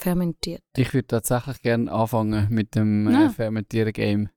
[0.00, 0.62] fermentiert.
[0.76, 3.26] Ich würde tatsächlich gerne anfangen mit dem Ja.
[3.26, 4.28] äh, Fermentieren-Game.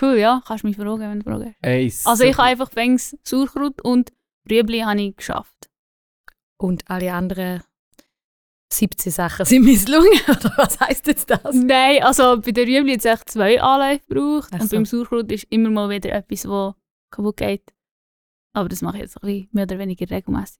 [0.00, 0.42] cool, ja.
[0.46, 1.56] Kannst du mich fragen, wenn du fragst.
[1.62, 4.12] Ey, Also ich habe einfach fängs Sauerkraut und
[4.50, 5.68] Rüebli habe ich geschafft.
[6.58, 7.62] Und alle anderen
[8.72, 11.54] 17 Sachen sind misslungen, oder was heisst jetzt das?
[11.54, 14.50] Nein, also bei der Rüebli hat es echt zwei Anläufe gebraucht.
[14.52, 16.74] Ach Und beim Sauerkraut ist immer mal wieder etwas, das
[17.10, 17.62] kaputt geht.
[18.58, 20.56] Aber das mache ich jetzt ein bisschen mehr oder weniger regelmäßig.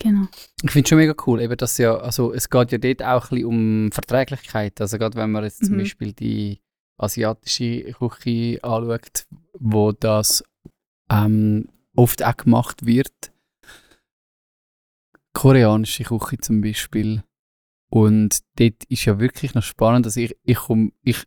[0.00, 0.26] Genau.
[0.64, 3.24] Ich finde es schon mega cool, eben, dass ja, also es geht ja dort auch
[3.24, 4.80] ein bisschen um Verträglichkeit.
[4.80, 5.78] Also gerade wenn man jetzt zum Mhm.
[5.78, 6.60] Beispiel die
[6.98, 9.26] asiatische Küche anschaut,
[9.60, 10.42] wo das
[11.08, 13.32] ähm, oft auch gemacht wird.
[15.32, 17.22] Koreanische Küche zum Beispiel.
[17.88, 21.24] Und dort ist ja wirklich noch spannend, dass ich, ich, komm, ich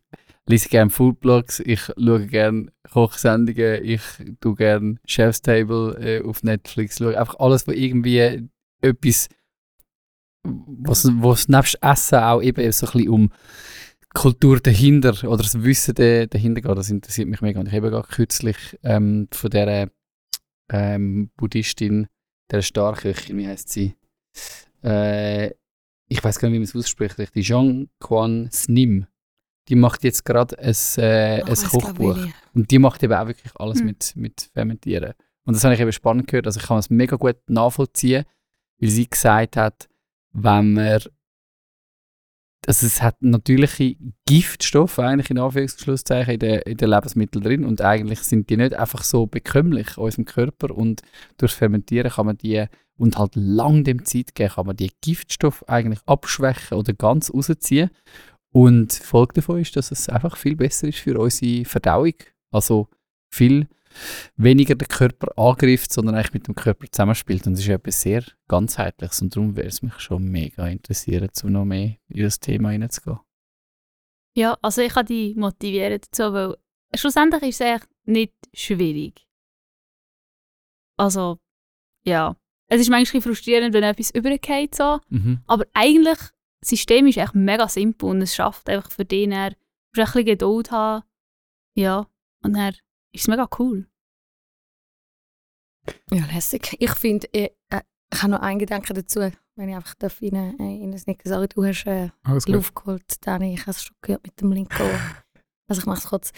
[0.50, 4.02] lese gerne Foodblogs, ich schaue gerne Kochsendungen, ich
[4.40, 8.48] tue gerne Chef's Table äh, auf Netflix, schaue einfach alles, was irgendwie
[8.82, 9.28] etwas,
[10.42, 13.32] was, was nebst Essen auch eben so ein bisschen um
[14.12, 17.60] Kultur dahinter oder das Wissen da- dahinter geht, das interessiert mich mega.
[17.60, 19.88] Und ich habe gerade kürzlich ähm, von dieser
[20.72, 22.08] ähm, Buddhistin,
[22.50, 23.94] der Starköchin, wie heißt sie?
[24.82, 25.50] Äh,
[26.08, 29.06] ich weiß gar nicht, wie man es ausspricht, die Jean Quan Snim.
[29.70, 32.18] Die macht jetzt gerade ein, äh, ein Kochbuch.
[32.52, 33.86] Und die macht eben auch wirklich alles Hm.
[33.86, 35.14] mit, mit Fermentieren.
[35.44, 36.46] Und das habe ich eben spannend gehört.
[36.46, 38.24] Also ich kann es mega gut nachvollziehen,
[38.78, 39.88] weil sie gesagt hat,
[40.32, 41.00] wenn man
[42.66, 43.96] also es hat natürliche
[44.26, 48.74] Giftstoffe eigentlich in Anführungszeichen in den, in den Lebensmitteln drin und eigentlich sind die nicht
[48.74, 51.00] einfach so bekömmlich unserem Körper und
[51.38, 52.66] durch Fermentieren kann man die
[52.98, 57.90] und halt lang dem Zeit geben, kann man die Giftstoffe eigentlich abschwächen oder ganz rausziehen
[58.52, 62.14] und die Folge davon ist, dass es einfach viel besser ist für unsere Verdauung,
[62.50, 62.88] also
[63.32, 63.68] viel
[64.36, 67.46] weniger den Körper angreift, sondern eigentlich mit dem Körper zusammenspielt.
[67.46, 71.28] Und das ist ja etwas sehr ganzheitliches und darum wäre es mich schon mega interessieren,
[71.42, 73.18] um noch mehr in das Thema hineinzugehen.
[74.36, 76.56] Ja, also ich kann dich motivieren dazu, weil
[76.94, 79.26] schlussendlich ist es eigentlich nicht schwierig.
[80.96, 81.38] Also,
[82.04, 82.36] ja.
[82.68, 85.40] Es ist manchmal frustrierend, wenn etwas übergeht so, Mhm.
[85.48, 86.18] aber eigentlich,
[86.60, 89.98] das System ist echt mega simpel und es schafft einfach für dich, dann, du musst
[89.98, 91.04] ein bisschen Geduld haben,
[91.74, 92.06] ja,
[92.42, 92.74] und dann
[93.12, 93.86] ist es mega cool.
[96.10, 96.76] Ja, lässig.
[96.78, 97.80] Ich finde, ich, äh,
[98.12, 99.20] ich habe noch einen Gedanken dazu,
[99.56, 102.10] wenn ich einfach darf rein, äh, in das Nicken sorry, du hast äh,
[102.46, 105.00] Luft geholt, Dani, ich habe es schon gehört mit dem linken Ohr.
[105.68, 106.32] Also ich mache es kurz.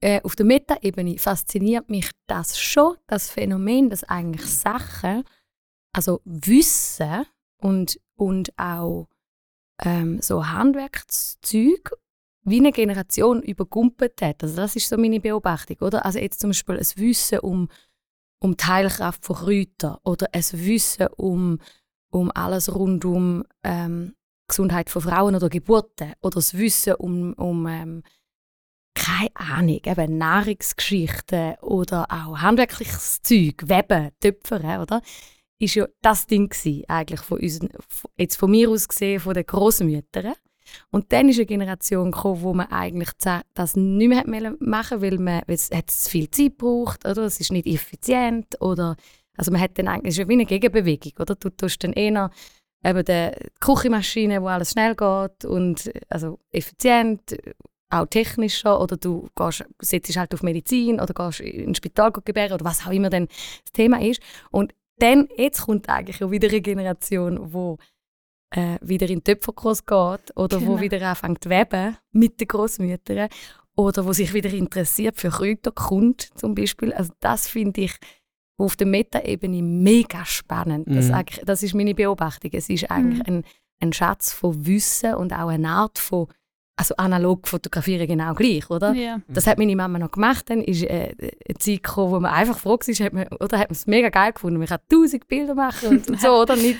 [0.00, 5.22] Äh, auf der Metaebene fasziniert mich das schon, das Phänomen, dass eigentlich Sachen,
[5.92, 7.24] also Wissen
[7.58, 9.06] und, und auch
[9.80, 11.92] ähm, so Handwerkszeug
[12.44, 14.42] wie eine Generation übergumpelt hat.
[14.42, 16.04] Also das ist so meine Beobachtung, oder?
[16.04, 17.68] Also jetzt zum Beispiel ein Wissen um,
[18.40, 21.58] um die Heilkraft von Kräutern oder ein Wissen um,
[22.10, 24.14] um alles rund um ähm,
[24.48, 28.02] Gesundheit von Frauen oder Geburten oder das Wissen um, um ähm,
[28.94, 35.00] keine Ahnung, eben Nahrungsgeschichten oder auch handwerkliches Zeug, Weben, Töpfern, oder?
[35.62, 37.68] Ist ja das Ding gewesen, eigentlich von unseren,
[38.18, 40.34] jetzt von mir aus gesehen, von den Großmüttern.
[40.90, 43.10] Und dann ist eine Generation gekommen, wo man eigentlich
[43.54, 47.22] das nicht mehr hat machen weil man weil es zu viel Zeit braucht oder?
[47.22, 48.96] Es ist nicht effizient oder?
[49.36, 51.36] Also man hat dann eigentlich ja wie eine Gegenbewegung oder?
[51.36, 52.30] Du tust dann eher
[52.84, 57.36] eben die Küchenmaschine, wo alles schnell geht und also effizient,
[57.88, 62.64] auch technischer oder du gehst, setzt halt auf Medizin oder gehst ins Spital gebären oder
[62.64, 64.20] was auch immer dann das Thema ist.
[64.50, 67.78] Und dann, jetzt kommt eigentlich auch wieder eine Generation, wo
[68.54, 70.80] äh, wieder in den Töpferkurs geht oder wo Genau.
[70.80, 73.28] wieder anfängt zu weben mit den Großmüttern
[73.76, 76.92] oder wo sich wieder interessiert für Kräuterkunde zum Beispiel.
[76.92, 77.94] Also das finde ich
[78.58, 80.86] auf der Meta-Ebene mega spannend.
[80.94, 81.14] Das, Mhm.
[81.14, 82.50] eigentlich- das ist meine Beobachtung.
[82.52, 83.44] Es ist eigentlich ein,
[83.80, 86.28] ein Schatz von Wissen und auch eine Art von,
[86.76, 88.92] also analog fotografieren genau gleich, oder?
[88.92, 89.20] Ja.
[89.28, 90.48] Das hat meine Mama noch gemacht.
[90.48, 93.68] Dann ist äh, eine Zeit gekommen, wo man einfach froh war, hat man, oder hat
[93.68, 94.58] man es mega geil gefunden.
[94.58, 96.78] Man kann tausend Bilder machen und, und so, oder nicht?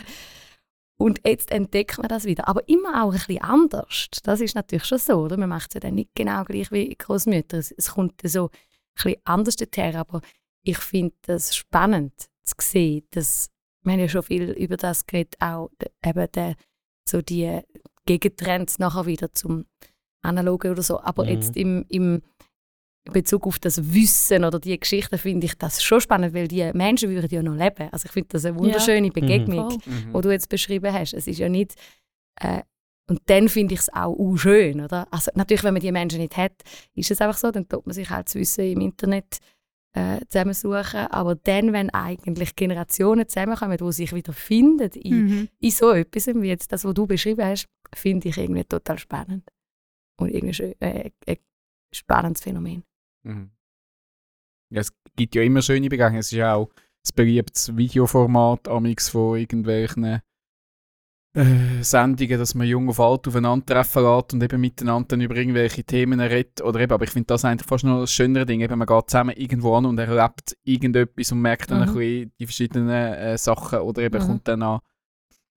[0.97, 2.49] Und jetzt entdeckt man das wieder.
[2.49, 4.09] Aber immer auch ein bisschen anders.
[4.23, 5.37] Das ist natürlich schon so, oder?
[5.37, 7.59] Man macht es ja dann nicht genau gleich wie Großmütter.
[7.59, 8.51] Es, es kommt so ein
[8.95, 10.01] bisschen anders daher.
[10.01, 10.21] Aber
[10.63, 12.13] ich finde das spannend
[12.43, 13.51] zu sehen, dass
[13.83, 15.71] wir haben ja schon viel über das geredet, auch
[16.05, 16.55] eben der,
[17.05, 17.61] so die
[18.07, 19.65] Gegentrends nachher wieder zum
[20.23, 21.01] Analogen oder so.
[21.01, 21.29] Aber Mhm.
[21.31, 22.23] jetzt im, im
[23.13, 27.11] Bezug auf das Wissen oder die Geschichten finde ich das schon spannend, weil die Menschen
[27.11, 27.89] würden ja noch leben.
[27.91, 29.93] Also ich finde das eine wunderschöne Begegnung, Voll.
[29.93, 30.15] Mhm.
[30.15, 31.13] wo du jetzt beschrieben hast.
[31.13, 31.75] Es ist ja nicht
[32.41, 32.63] äh,
[33.09, 35.09] und dann finde ich es auch uh, schön, oder?
[35.11, 36.53] Also natürlich, wenn man die Menschen nicht hat,
[36.95, 39.39] ist es einfach so, dann tut man sich halt das Wissen im Internet
[39.95, 41.09] äh, zusammensuchen.
[41.11, 45.49] Aber dann, wenn eigentlich Generationen zusammenkommen, die sich wieder finden in, Mhm.
[45.59, 49.51] in so etwas, wie jetzt das, was du beschrieben hast, finde ich irgendwie total spannend.
[50.19, 51.37] Und irgendwie schön, äh, ein
[51.93, 52.85] spannendes Phänomen.
[53.25, 53.51] Mhm.
[54.73, 56.21] Ja, es gibt ja immer schöne Begegnungen.
[56.21, 56.71] Es ist ja auch
[57.03, 60.05] das beliebtes Videoformat amix von irgendwelchen
[61.35, 65.83] äh, Sendungen, dass man jung auf alt aufeinandertreffen lässt und eben miteinander dann über irgendwelche
[65.83, 66.61] Themen redet.
[66.61, 68.61] Oder eben, aber ich finde das eigentlich fast noch das schönere Ding.
[68.61, 71.95] Eben, man geht zusammen irgendwo an und erlebt irgendetwas und merkt dann ein Mhm.
[71.99, 74.27] bisschen die verschiedenen äh, Sachen oder eben Mhm.
[74.27, 74.81] kommt dann an,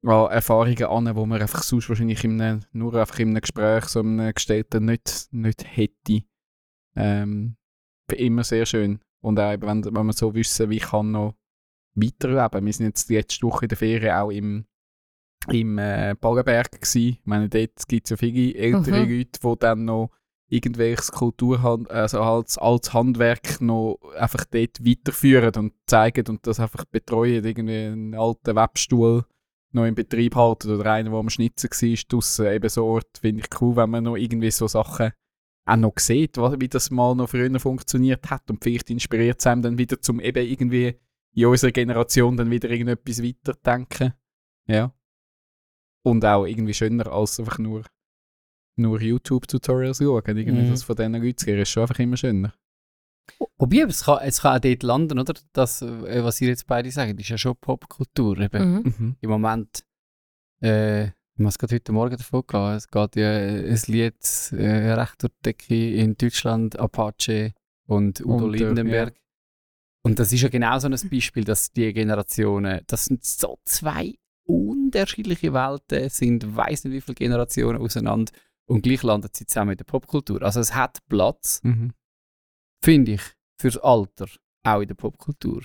[0.07, 3.85] an Erfahrungen an, wo man einfach sonst wahrscheinlich in einem, nur einfach in einem Gespräch,
[3.85, 6.23] so einem gestellten, nicht, nicht hätte.
[6.95, 7.55] Ähm,
[8.11, 8.99] immer sehr schön.
[9.21, 11.35] Und auch, wenn, wenn wir so wissen, wie ich kann noch
[11.95, 12.65] weiterleben.
[12.65, 14.65] Wir sind jetzt die letzte Woche in der Ferien auch im
[15.51, 17.19] im äh, Ballenberg gsi.
[17.19, 19.11] Ich meine, dort gibt es ja viele ältere Mhm.
[19.11, 20.11] Leute, die dann noch
[20.47, 26.85] irgendwelches Kulturhand also als, als Handwerk noch einfach dort weiterführen und zeigen und das einfach
[26.85, 29.25] betreuen, irgendwie einen alten Webstuhl
[29.75, 33.41] noch in Betrieb halten oder einen, der am Schnitzen war, draussen, eben so Ort, finde
[33.41, 35.11] ich cool, wenn man noch irgendwie so Sachen
[35.67, 39.61] auch noch sieht, wie das mal noch früher funktioniert hat und vielleicht inspiriert es einem
[39.61, 40.95] dann wieder zum eben irgendwie
[41.33, 44.13] in unserer Generation dann wieder irgendetwas weiterdenken.
[44.67, 44.93] Ja.
[46.03, 47.83] Und auch irgendwie schöner als einfach nur,
[48.77, 50.37] nur YouTube-Tutorials schauen.
[50.37, 50.69] Irgendwie Mhm.
[50.69, 52.53] das von diesen Leuten ist schon einfach immer schöner.
[53.57, 55.33] Wobei, es kann, es kann auch dort landen, oder?
[55.53, 58.39] Das, äh, was ihr jetzt beide sagt, ist ja schon Popkultur.
[58.39, 58.73] Eben.
[58.73, 58.93] Mhm.
[58.97, 59.15] Mhm.
[59.21, 59.83] Im Moment,
[60.61, 65.23] äh, was gerade heute Morgen davon gegangen, es geht ja äh, ein Lied äh, recht
[65.23, 67.53] durch die Decke in Deutschland, Apache
[67.87, 69.15] und Udo Und, äh, Lindenberg.
[70.03, 74.13] Und das ist ja genau so ein Beispiel, dass die Generationen, das sind so zwei
[74.45, 78.31] unterschiedliche Welten, sind weiß nicht wie viele Generationen auseinander
[78.67, 80.43] und gleich landen sie zusammen in der Popkultur.
[80.43, 81.93] Also es hat Platz, Mhm.
[82.81, 83.21] Finde ich,
[83.59, 84.27] fürs Alter,
[84.63, 85.63] auch in der Popkultur.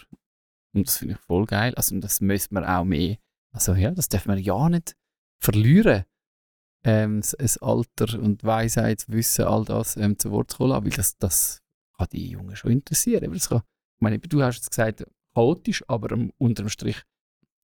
[0.73, 1.75] Und das finde ich voll geil.
[1.75, 3.17] Also das müsste man auch mehr,
[3.53, 4.95] also ja, das darf man ja nicht
[5.41, 6.05] verlieren.
[6.83, 11.17] Ähm, das, Alter und Weisheit, Wissen, all das ähm, zu Wort zu kommen, weil das,
[11.19, 11.63] das
[11.97, 13.25] kann die Jungen schon interessieren.
[13.25, 15.05] Aber das kann, ich meine, du hast jetzt gesagt,
[15.35, 17.03] chaotisch, aber unterm Strich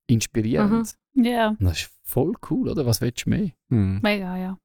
[0.07, 0.95] inspirierend.
[1.13, 2.85] Ja, Und Das ist voll cool, oder?
[2.85, 3.51] Was willst du mehr?
[3.69, 3.99] Mhm.
[4.03, 4.59] mega, ja.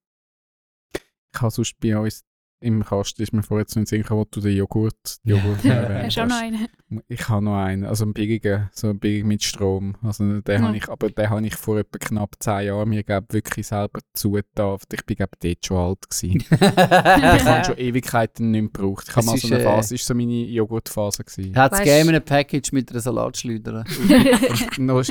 [1.35, 2.25] Ich habe sonst bei uns
[2.63, 6.05] im Kasten, ist mir vorher zu den Sinn gekommen, wo du den Joghurt, Joghurt erwähnt
[6.07, 6.69] Hast du auch noch einen?
[7.09, 9.97] Ich habe noch einen, also einen billigen, so einen billigen mit Strom.
[10.03, 10.61] Also den Ja.
[10.67, 14.01] habe ich, aber den habe ich vor etwa knapp 10 Jahren mir glaub, wirklich selber
[14.13, 14.79] zugetan.
[14.93, 16.45] Ich bin glaub, dort schon alt gewesen.
[16.51, 19.07] ich habe schon Ewigkeiten nicht mehr gebraucht.
[19.09, 21.57] Ich habe mal so eine äh, Phase, ist so meine Joghurtphase gewesen.
[21.57, 23.85] Hat es gegeben ein Package mit einer Salatschleuder?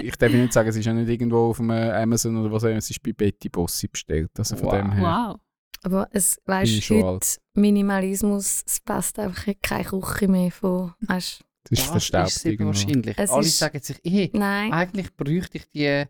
[0.02, 2.68] Ich darf nicht sagen, es ist ja nicht irgendwo auf einem Amazon oder was auch
[2.70, 4.32] immer, es ist bei Betty Bossi bestellt.
[4.38, 4.74] Also von Wow.
[4.76, 5.04] dem her.
[5.30, 5.40] Wow.
[5.84, 10.94] Aber es, Bin ich weißt heute Minimalismus, es passt einfach keine Küche mehr von.
[11.02, 13.18] Weißt, Das ist verstaubt ist wahrscheinlich.
[13.18, 14.72] Es Alle ist- sagen sich, eh, nein.
[14.72, 16.06] eigentlich bräuchte ich die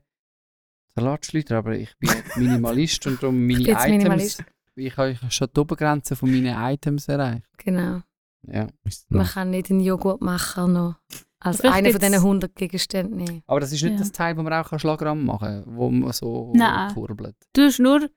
[0.95, 3.85] Salatschleuder, aber ich bin Minimalist und darum meine Ich Items.
[3.89, 4.43] Minimalist.
[4.75, 7.45] Ich habe schon die Obergrenze von meinen Items erreicht.
[7.57, 8.01] Genau.
[8.47, 8.67] Ja.
[9.09, 10.95] Man kann nicht einen Joghurtmacher noch
[11.39, 13.43] als einen von diesen 100 Gegenständen.
[13.47, 13.99] Aber das ist nicht Ja.
[13.99, 16.93] das Teil, wo man auch Schlagramm machen kann, wo man so Nein.
[16.93, 17.35] kurbelt.
[17.53, 18.09] Du hast nur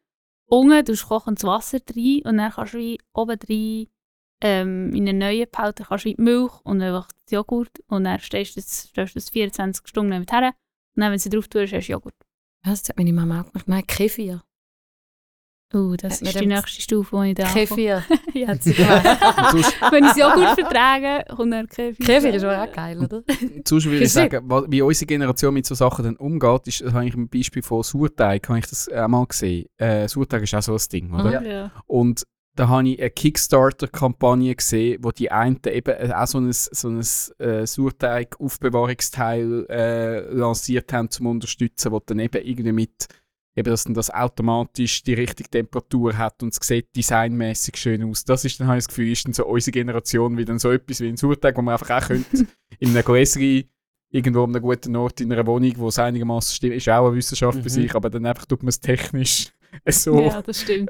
[0.47, 3.87] unten, du hast kochendes Wasser rein und dann kannst du wie oben rein
[4.41, 8.57] ähm, in einen neuen Behälter kannst du wie Milch und einfach Joghurt und dann stellst
[8.57, 10.55] du das, du das 24 Stunden mit her
[10.97, 12.15] und dann, wenn du drauf tust, hast du Joghurt.
[12.63, 12.83] Was?
[12.83, 13.69] Das hat meine Mama auch gemacht.
[13.69, 14.43] Nein, Kefir.
[15.73, 17.47] Uh, das ist die nächste Stufe, die ich da.
[17.47, 18.05] Kefir.
[18.35, 22.07] ja, sie wenn ich es Joghurt vertrage, kommt dann Kefir.
[22.07, 23.23] Kefir ist auch geil, oder?
[23.67, 27.07] Sonst würde ich sagen, wie unsere Generation mit so Sachen dann umgeht, ist, das habe
[27.07, 29.67] ich ein Beispiel von Sauerteig, habe ich das auch mal gesehen.
[29.79, 31.41] Äh, Sauerteig ist auch so ein Ding, oder?
[31.41, 31.47] Mhm.
[31.47, 31.71] Ja.
[31.87, 32.25] Und
[32.57, 37.01] da habe ich eine Kickstarter-Kampagne gesehen, wo die einen eben auch so ein, so ein
[37.01, 43.09] äh, Sauerteig-Aufbewahrungsteil äh, lanciert haben, zum unterstützen, wo dann eben irgendwie mit
[43.57, 48.25] eben, dass dann das automatisch die richtige Temperatur hat und es sieht designmäßig schön aus.
[48.25, 50.71] Das ist dann, habe ich das Gefühl, ist dann so unsere Generation wie dann so
[50.73, 52.47] etwas wie ein Sauerteig, wo man einfach auch könnte
[52.79, 53.65] in einem Gläschen
[54.11, 57.17] irgendwo an einem guten Ort in einer Wohnung, wo es einigermaßen stimmt, ist auch eine
[57.17, 57.69] Wissenschaft bei Mhm.
[57.69, 59.53] sich, aber dann einfach tut man es technisch
[59.89, 60.41] so ja,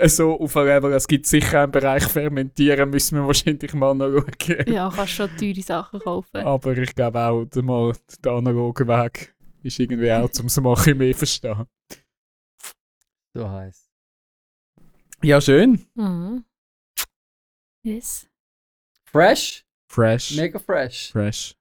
[0.09, 4.11] so auf ein Level, es gibt sicher einen Bereich Fermentieren, müssen wir wahrscheinlich mal noch
[4.11, 4.67] schauen.
[4.67, 6.37] Ja, kannst schon teure Sachen kaufen.
[6.37, 10.77] Aber ich glaube auch, der, mal, der analoge Weg ist irgendwie auch, um es mal
[10.77, 11.65] ein mehr verstehen.
[13.35, 13.91] So heiß.
[15.23, 15.87] Ja, schön.
[15.95, 16.45] Mhm.
[17.85, 18.29] Yes.
[19.05, 19.65] Fresh?
[19.91, 20.37] Fresh.
[20.37, 21.11] Mega fresh.
[21.13, 21.57] Fresh.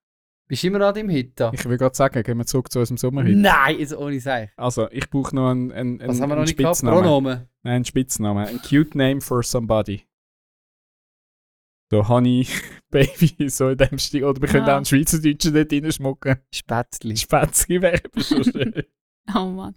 [0.47, 1.51] Bist du immer an dem Hit da?
[1.53, 3.37] Ich will gerade sagen, gehen wir zurück zu unserem Sommerhit.
[3.37, 4.49] Nein, jetzt ohne Seich.
[4.57, 6.75] Also, ich brauche noch einen, einen, Was einen, haben wir noch einen nicht gehabt?
[6.77, 7.01] Spitznamen.
[7.01, 7.49] Pronomen.
[7.63, 8.47] Nein, einen Spitznamen.
[8.47, 10.05] Ein cute name for somebody.
[11.91, 12.47] So, Honey,
[12.91, 14.25] Baby, so in dem Stil.
[14.25, 14.73] Oder wir können Ah.
[14.73, 16.35] auch einen Schweizerdeutschen dort reinschmucken.
[16.53, 17.17] Spätzli.
[17.17, 18.83] Spätzli wäre schon schön.
[19.35, 19.75] Oh Mann.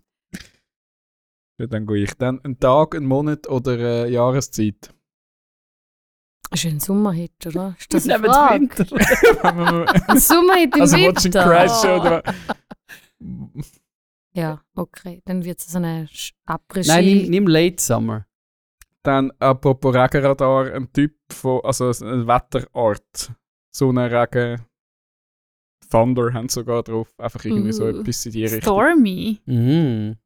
[1.58, 2.14] Ja, dann gehe ich.
[2.14, 4.92] Dann ein Tag, ein Monat oder eine Jahreszeit?
[6.50, 7.74] Das ist ein Sommerhit, oder?
[7.78, 8.60] Ist das Wir eine Frage?
[8.60, 8.86] Winter.
[10.08, 11.14] Ein Sommerhit im also Winter?
[11.16, 12.22] Watching Crash oder
[14.34, 15.22] Ja, okay.
[15.24, 16.88] Dann wird es so eine Sch- Après-Ski.
[16.88, 18.26] Nein, nimm, nimm Late Summer.
[19.02, 23.32] Dann apropos Regenradar, ein Typ von, also eine Wetterart.
[23.74, 24.60] Sonne, Regen,
[25.90, 27.12] Thunder haben sie sogar drauf.
[27.18, 28.60] Einfach irgendwie so Uh, etwas in die Richtung.
[28.62, 29.40] Stormy.
[29.46, 30.16] Mhm.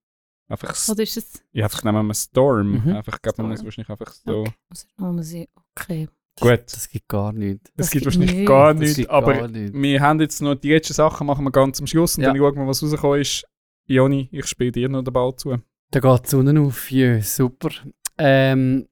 [0.50, 1.42] Einfach, Oder ist es...
[1.52, 2.72] ja, einfach nehmen wir Storm.
[2.84, 2.96] Mhm.
[2.96, 4.40] Einfach, glaube man muss wahrscheinlich einfach so.
[4.40, 5.22] Okay.
[5.22, 5.46] Sehen.
[5.78, 6.08] Okay.
[6.40, 6.62] Gut.
[6.66, 7.70] Das gibt gar nichts.
[7.76, 8.48] Das, Das gibt wahrscheinlich nichts.
[8.48, 9.72] gar nichts, aber gar nichts.
[9.76, 12.30] wir haben jetzt noch die letzten Sachen machen wir ganz am Schluss und Ja.
[12.30, 13.44] dann schauen wir, was rausgekommen ist
[13.86, 15.56] Joni, ich spiele dir noch den Ball zu.
[15.90, 17.70] Da geht die Sonne auf, ja, super.
[18.18, 18.86] Ähm,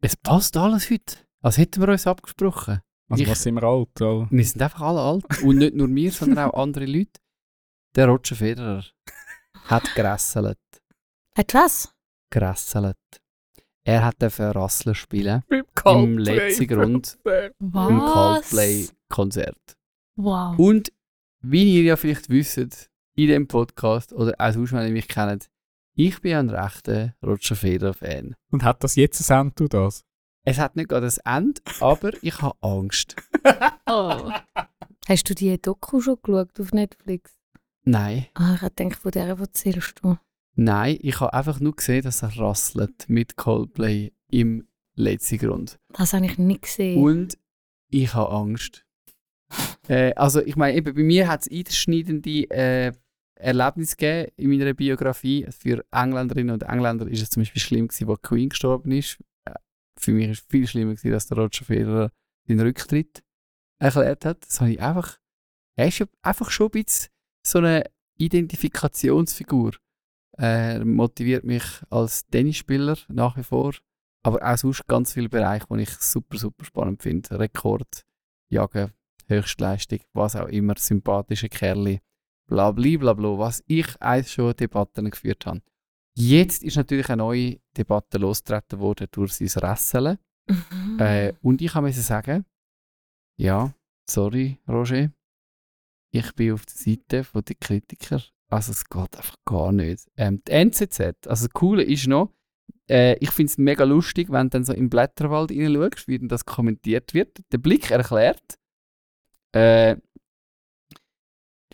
[0.00, 1.16] es passt alles heute.
[1.42, 2.80] Als hätten wir uns abgesprochen.
[3.08, 3.88] Also Ich- was sind wir alt?
[4.00, 5.42] Weil Wir sind einfach alle alt.
[5.42, 7.20] Und nicht nur wir, sondern auch andere Leute.
[7.96, 8.84] Der Roger Federer
[9.64, 10.58] hat gerasselt.
[11.38, 11.94] Hat was?
[12.30, 12.96] Gerasselt.
[13.84, 15.44] Er hat dafür Rasseln spielen
[15.84, 17.90] Im letzten Grund Was?
[17.90, 19.76] im Coldplay-Konzert.
[20.16, 20.58] Wow.
[20.58, 20.92] Und
[21.40, 22.56] wie ihr ja vielleicht wisst,
[23.14, 25.48] in dem Podcast oder auch sonst, wenn ihr mich kennt,
[25.94, 28.34] ich bin ein rechter Roger Federer-Fan.
[28.50, 30.02] Und hat das jetzt ein Ende, du das?
[30.44, 33.14] Es hat nicht gerade ein Ende, aber ich habe Angst.
[33.90, 34.30] Oh.
[35.08, 37.38] Hast du die Doku schon geschaut auf Netflix?
[37.84, 40.18] Nein, Ah, ich gedacht, von der erzählst du.
[40.58, 45.78] Nein, ich habe einfach nur gesehen, dass er rasselt mit Coldplay im letzten Grund.
[45.90, 47.02] Das habe ich nicht gesehen.
[47.02, 47.38] Und
[47.88, 48.84] ich habe Angst.
[49.88, 52.92] Äh, also ich meine, eben bei mir hat es einschneidende äh,
[53.36, 55.46] Erlebnisse gegeben in meiner Biografie.
[55.48, 59.18] Für Engländerinnen und Engländer ist es zum Beispiel schlimm gewesen, wo Queen gestorben ist.
[59.46, 59.54] Äh,
[59.98, 62.12] Für mich ist es viel schlimmer gewesen, dass der Roger Federer
[62.46, 63.22] den Rücktritt
[63.78, 64.44] erklärt hat.
[64.46, 65.16] Das habe ich einfach,
[65.76, 67.08] er ist einfach schon ein bisschen
[67.42, 67.84] so eine
[68.18, 69.72] Identifikationsfigur.
[70.38, 73.74] Er motiviert mich als Tennisspieler nach wie vor,
[74.22, 77.38] aber auch sonst ganz viele Bereiche, die ich super, super spannend finde.
[77.38, 78.04] Rekord,
[78.48, 78.92] Jagen,
[79.26, 82.00] Höchstleistung, was auch immer, sympathische Kerle,
[82.46, 85.60] bla bla bla bla, was ich eigentlich schon Debatten geführt habe.
[86.16, 90.18] Jetzt ist natürlich eine neue Debatte losgetreten worden durch sein Rasseln.
[90.48, 90.98] Mhm.
[90.98, 92.44] Äh, und ich musste sagen,
[93.36, 93.72] ja,
[94.08, 95.10] sorry, Roger,
[96.10, 98.22] ich bin auf der Seite den Kritiker.
[98.50, 100.08] Also es geht einfach gar nicht.
[100.16, 102.32] Ähm, die NZZ, also das Coole ist noch,
[102.88, 106.28] äh, ich finde es mega lustig, wenn du dann so im Blätterwald hineinschaust, wie denn
[106.28, 107.38] das kommentiert wird.
[107.52, 108.58] Der Blick erklärt,
[109.52, 109.96] äh,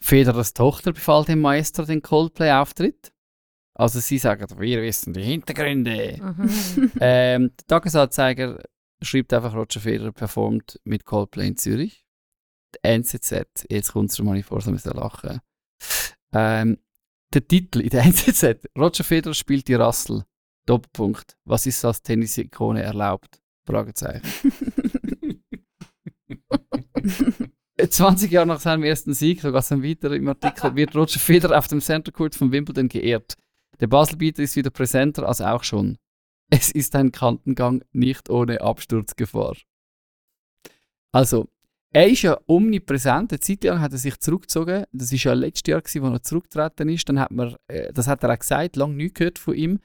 [0.00, 3.12] Federers Tochter befahl dem Maestro den Coldplay-Auftritt.
[3.76, 6.18] Also sie sagen, wir wissen die Hintergründe.
[6.20, 6.92] Mhm.
[7.00, 8.62] Ähm, der Tagesanzeiger
[9.02, 12.04] schreibt einfach, Roger Federer performt mit Coldplay in Zürich.
[12.74, 15.40] Die NZZ, jetzt kommt es schon mal vor, so müssen lachen.
[16.34, 16.78] Ähm,
[17.32, 20.24] der Titel in der NZZ, Roger Federer spielt die Rassel.
[20.66, 21.36] Doppelpunkt.
[21.44, 23.40] Was ist als Tennis-Ikone erlaubt?
[23.66, 24.22] Fragezeichen.
[27.88, 31.58] 20 Jahre nach seinem ersten Sieg, so geht es weiter im Artikel, wird Roger Federer
[31.58, 33.36] auf dem Center Court von Wimbledon geehrt.
[33.80, 35.98] Der Baselbieter ist wieder präsenter als auch schon.
[36.50, 39.56] Es ist ein Kantengang nicht ohne Absturzgefahr.
[41.12, 41.48] Also,
[41.94, 43.32] er ist ja omnipräsent.
[43.32, 44.84] Eine Zeit lang hat er sich zurückgezogen.
[44.92, 47.08] Das ist ja letztes Jahr, wo er zurückgetreten ist.
[47.08, 49.78] Dann hat man, äh, das hat er auch gesagt, lange nichts gehört von ihm.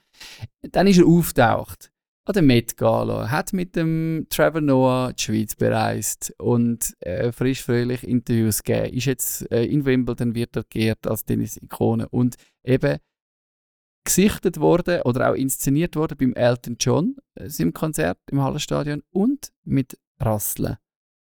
[0.64, 1.91] Dann ist er auftaucht
[2.26, 7.64] an der Met Gala, hat mit dem Trevor Noah die Schweiz bereist und äh, frisch
[7.64, 8.95] fröhlich Interviews gegeben.
[8.95, 12.97] Ist jetzt äh, in Wimbledon wird er geehrt als Tennis-Ikone und eben
[14.03, 19.51] gesichtet worden oder auch inszeniert worden beim Elton John äh, seinem Konzert im Hallenstadion und
[19.64, 20.78] mit Rasseln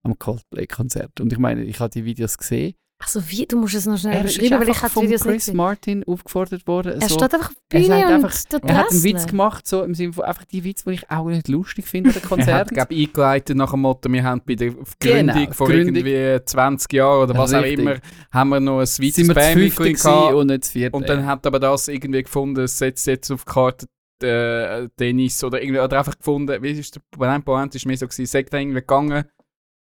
[0.03, 1.21] am Coldplay-Konzert.
[1.21, 2.75] Und ich meine, ich habe die Videos gesehen.
[3.05, 3.47] Also wie?
[3.47, 5.23] Du musst es noch schnell Er ist beschreiben, weil ich einfach habe von die Videos
[5.25, 5.53] Chris.
[5.53, 7.01] Martin aufgefordert worden.
[7.01, 9.67] Er so, steht einfach auf er Bühne sagt und einfach- er hat einen Witz gemacht,
[9.67, 12.21] so im Sinne von einfach die Witze, die ich auch nicht lustig finde an den
[12.21, 12.75] Er hat, Konzerten.
[12.77, 15.97] glaube ich, eingeleitet nach dem Motto, wir haben bei der Gründung Genau, vor Gründung.
[15.97, 17.73] irgendwie 20 Jahren oder was Richtig.
[17.79, 17.97] auch immer,
[18.31, 20.21] haben wir noch ein sind zweites wir zu Band fünfte mitgebracht.
[20.23, 20.97] gewesen und nicht vierte.
[20.97, 23.87] Und dann hat aber das irgendwie gefunden, es setzt jetzt auf die Karte
[24.23, 28.07] äh, Tennis oder irgendwie, oder einfach gefunden, wie ist der Point, Point ist mir so
[28.07, 29.25] gewesen, sagt irgendwie gegangen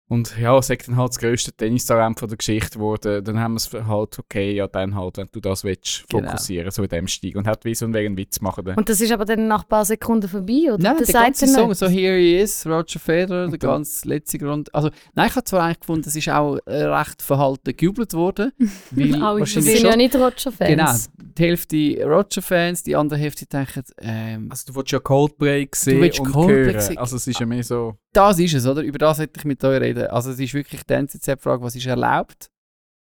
[0.07, 3.57] und ja, sagt dann halt das grösste Tennistalent von der Geschichte geworden, dann haben wir
[3.57, 6.27] es halt, okay, ja dann halt, wenn du das willst, Genau.
[6.29, 8.65] fokussieren, so in dem Stil und hat wie so einen wegen Witz machen.
[8.65, 8.75] Dann.
[8.75, 10.77] Und das ist aber dann nach ein paar Sekunden vorbei, oder?
[10.77, 14.73] Nein, das der ganze Song, so Here He Is, Roger Federer, der ganz letzte Grund.
[14.75, 18.51] Also, nein, ich habe zwar eigentlich gefunden, es ist auch äh, recht verhalten gejubelt worden,
[18.91, 20.69] weil Wir wahrscheinlich sind schon, ja nicht Roger-Fans.
[20.69, 20.93] genau,
[21.37, 26.19] die Hälfte Roger-Fans, die andere Hälfte denken, ähm, Also du willst ja Coldplay sehen willst
[26.19, 26.81] und Coldplay hören.
[26.81, 26.97] sehen.
[26.99, 27.95] Also es ist ja mehr so...
[28.15, 28.81] das ist es, oder?
[28.81, 30.07] Über das hätte ich mit euch reden.
[30.07, 32.49] Also es ist wirklich die NZZ-Frage, was ist erlaubt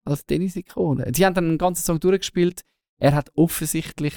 [0.03, 1.11] als Tennis-Ikone?
[1.15, 2.61] Sie haben dann einen ganzen Song durchgespielt.
[2.99, 4.13] Er hat offensichtlich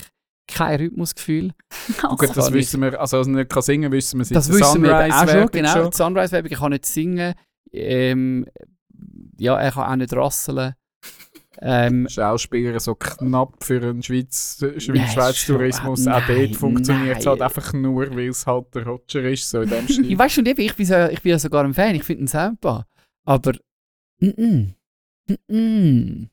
[0.47, 1.53] kein Rhythmusgefühl.
[2.03, 4.49] Gut, das kann wissen wir, also als er nicht kann singen wissen wir seit Das
[4.49, 5.89] wissen wir eben auch schon, genau.
[5.89, 7.35] Die Sunrise-Werbung, ich kann nicht singen.
[7.71, 8.47] Ähm,
[9.39, 10.75] ja, er kann auch nicht rasseln.
[11.61, 16.07] Ähm, Schauspieler so knapp für einen Schweiz, Schweiz schon- Tourismus.
[16.07, 19.51] ah, auch nein, dort funktioniert es halt einfach nur, weil es halt der Roger ist,
[19.51, 20.19] so in dem ich Stil.
[20.19, 22.87] weiß schon, ich bin, so, ich bin ja sogar ein Fan, ich finde ihn super.
[23.27, 23.53] Aber,
[24.21, 24.75] mm -mm,
[25.29, 26.29] mm -mm.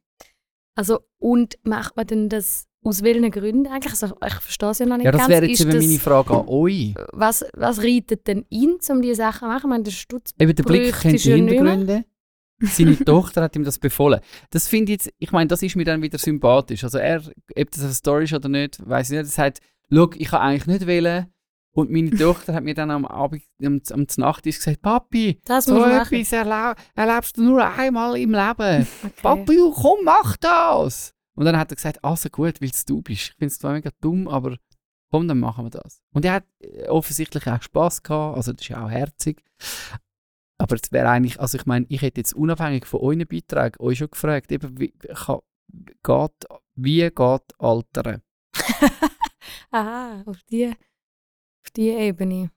[0.77, 3.91] Also, und macht man denn das aus welchen Gründen eigentlich?
[3.93, 5.29] Also, ich verstehe es ja noch nicht Ja, das ganz.
[5.31, 6.93] wäre jetzt Ist eben das- meine Frage an euch.
[7.13, 9.57] Was, was reitet denn ihn, um diese Sachen zu machen?
[9.63, 11.33] Ich meine, der Stutz Eben der Blick kennt die.
[11.33, 12.05] Hintergründe.
[12.59, 14.19] Seine Tochter hat ihm das befohlen.
[14.49, 16.83] Das finde ich jetzt, ich meine, das ist mir dann wieder sympathisch.
[16.83, 17.21] Also er,
[17.57, 19.27] ob das eine Story ist oder nicht, weiß ich nicht.
[19.27, 19.59] Er sagt,
[19.91, 21.27] schau, ich kann eigentlich nicht wählen.
[21.75, 25.83] Und meine Tochter hat mir dann am Abend, am, am Nachttisch gesagt, Papi, Das so
[25.83, 28.87] etwas erlau erlebst du nur einmal im Leben.
[29.03, 29.11] Okay.
[29.21, 31.13] Papi, komm, mach das!
[31.35, 33.23] Und dann hat er gesagt, also gut, weil es du bist.
[33.23, 34.55] Ich finde es zwar mega dumm, aber
[35.11, 36.01] komm, dann machen wir das.
[36.13, 39.43] Und er hat äh, offensichtlich auch Spass gehabt, also das ist ja auch herzig.
[40.57, 43.97] Aber es wäre eigentlich, also ich meine, ich hätte jetzt unabhängig von euren Beiträgen euch
[43.97, 45.39] schon gefragt, eben, wie, kann,
[46.03, 46.45] geht,
[46.75, 48.21] wie geht Altern?
[49.71, 52.51] Aha, auf die, auf die Ebene.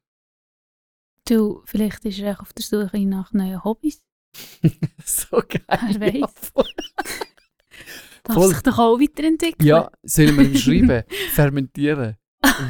[1.29, 4.03] Du, vielleicht ist er auch auf der Suche nach neuen Hobbys.
[5.05, 5.97] so geil.
[5.99, 6.21] Wer weiß.
[6.21, 6.69] Ja, voll.
[8.25, 8.49] Darf Voll.
[8.49, 9.67] sich doch auch weiterentwickeln.
[9.67, 11.03] ja, sollen wir ihm schreiben?
[11.33, 12.17] Fermentieren.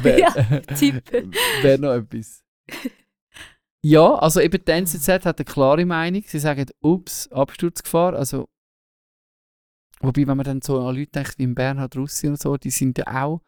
[0.01, 1.33] Wär- Ja, tippen.
[1.61, 2.43] Wäre noch etwas.
[3.81, 6.23] Ja, also eben die NZZ hat eine klare Meinung.
[6.25, 8.13] Sie sagen, ups, Absturzgefahr.
[8.13, 8.49] Also,
[10.01, 12.97] wobei, wenn man dann so an Leute denkt wie Bernhard Russi und so, die sind
[12.97, 13.41] ja auch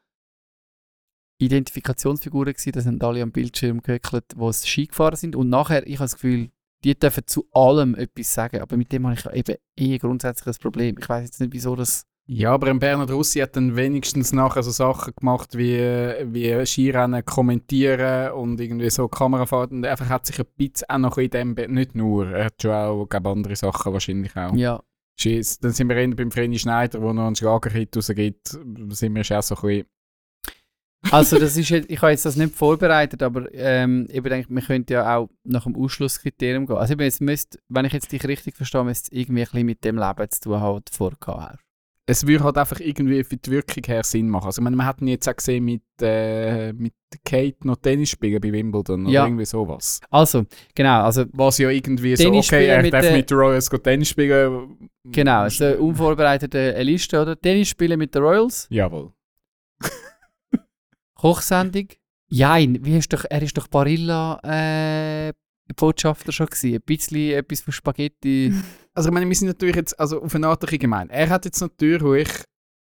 [1.41, 5.35] Identifikationsfiguren gewesen, das sind alle am Bildschirm gewickelt, wo sie Ski gefahren sind.
[5.35, 6.51] Und nachher, ich habe das Gefühl,
[6.83, 8.61] die dürfen zu allem etwas sagen.
[8.61, 10.97] Aber mit dem habe ich eben eh grundsätzlich ein Problem.
[10.97, 12.05] Ich weiß jetzt nicht, wieso das.
[12.27, 18.31] Ja, aber Bernhard Russi hat dann wenigstens nachher so Sachen gemacht wie, wie Skirennen kommentieren
[18.33, 19.77] und irgendwie so Kamerafahrten.
[19.79, 22.61] Und einfach hat sich ein bisschen auch noch in dem, Be- nicht nur, er hat
[22.61, 24.55] schon auch glaub, andere Sachen wahrscheinlich auch.
[24.55, 24.81] Ja,
[25.19, 25.59] Schiss.
[25.59, 29.37] Dann sind wir eher beim Vreni Schneider, der noch einen Schlagerhit rausgibt, sind wir schon
[29.37, 29.87] auch so ein bisschen,
[31.11, 34.61] Also das ist jetzt, ich habe jetzt das nicht vorbereitet, aber ähm, ich denke, wir
[34.61, 36.77] könnten ja auch nach dem Ausschlusskriterium gehen.
[36.77, 39.65] Also eben, es müsste, wenn ich jetzt dich richtig verstehe, müsste es irgendwie ein bisschen
[39.65, 41.59] mit dem Leben zu tun haben, das du vorher hast.
[42.07, 44.45] Es würde halt einfach irgendwie für die Wirkung her Sinn machen.
[44.47, 46.93] Also ich meine, man hat ihn jetzt auch gesehen mit, äh, mit
[47.23, 49.25] Kate noch Tennis spielen bei Wimbledon oder Ja.
[49.25, 49.99] irgendwie sowas.
[50.09, 50.43] Also,
[50.75, 53.37] genau, also Was ja irgendwie so, Tennis okay, spielen er mit darf der- mit den
[53.37, 54.89] Royals Tennis spielen.
[55.05, 57.39] genau, es ist eine unvorbereitete Liste, oder?
[57.39, 59.11] Tennis spielen mit den Royals, Jawohl.
[61.15, 61.87] Kochsendung.
[62.29, 65.33] Jein, wie ist doch, er ist doch Barilla äh,
[65.73, 66.75] Botschafter schon gewesen.
[66.75, 68.53] Ein bisschen etwas von Spaghetti.
[68.93, 71.09] Also ich meine, wir sind natürlich jetzt also auf eine Art ein gemein.
[71.09, 72.27] Er hat jetzt natürlich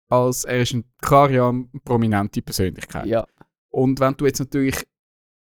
[0.08, 3.08] als, er ist ein, klar ja eine prominente Persönlichkeit.
[3.08, 3.26] ja.
[3.70, 4.88] Und wenn du jetzt natürlich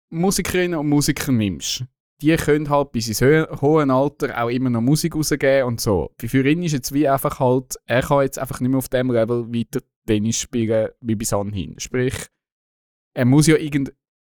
[0.10, 1.84] Musikerinnen und Musiker nimmst,
[2.22, 6.12] die können halt bis ins hohe Alter auch immer noch Musik rausgeben und so.
[6.18, 9.12] Für ihn ist jetzt wie einfach halt, er kann jetzt einfach nicht mehr auf dem
[9.12, 11.78] Level weiter Tennis spielen wie bis anhin.
[11.80, 12.16] Sprich,
[13.14, 13.58] er muss ja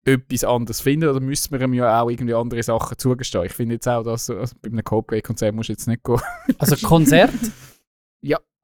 [0.07, 3.45] irgendetwas anderes finden oder müssen wir ihm ja auch irgendwie andere Sachen zugestehen.
[3.45, 6.19] Ich finde jetzt auch, dass also bei einem Coldplay-Konzert muss jetzt nicht gehen.
[6.57, 7.31] Also Konzert.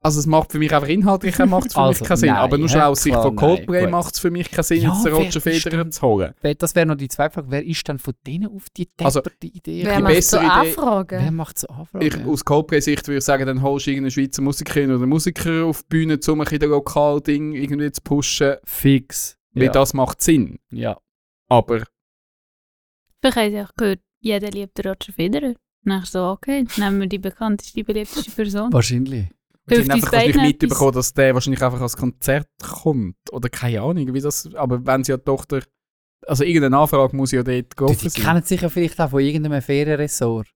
[0.06, 2.28] Also es macht für mich einfach inhaltlich macht für Also, mich keinen Sinn.
[2.28, 4.82] nein, aber nur ja, schon aus Sicht von Coldplay macht es für mich keinen Sinn,
[4.82, 6.34] Ja, jetzt den Roger Federer denn- zu holen.
[6.42, 7.46] Wer- Das wäre noch die zweite Frage.
[7.50, 9.80] Wer ist dann von denen auf die Also, Idee?
[9.86, 11.22] Wer die macht so Anfragen?
[11.22, 12.06] Wer macht so Anfragen?
[12.06, 15.80] Ich, aus Coldplay-Sicht würde ich sagen, dann holst du irgendeine Schweizer Musikerin oder Musiker auf
[15.84, 18.56] die Bühne, um ein bisschen das Lokalding irgendwie zu pushen.
[18.64, 19.38] Fix.
[19.54, 19.72] Weil Ja.
[19.72, 20.58] das macht Sinn.
[20.70, 20.98] ja.
[21.48, 21.84] Aber
[23.20, 25.54] Vielleicht haben sie auch gehört, jeder liebt Roger Federer.
[25.82, 28.72] Dann so, okay, nehmen wir die bekannteste, beliebteste Person.
[28.72, 29.28] Wahrscheinlich.
[29.66, 33.16] sie haben uns einfach mitbekommen, dass der wahrscheinlich einfach als Konzert kommt.
[33.32, 34.54] Oder keine Ahnung, wie das...
[34.54, 35.62] Aber wenn sie ja die Tochter...
[36.26, 38.22] Also irgendeine Anfrage muss ja dort Die, die sein.
[38.24, 40.48] kennen sich ja vielleicht auch von irgendeinem Ferienressort.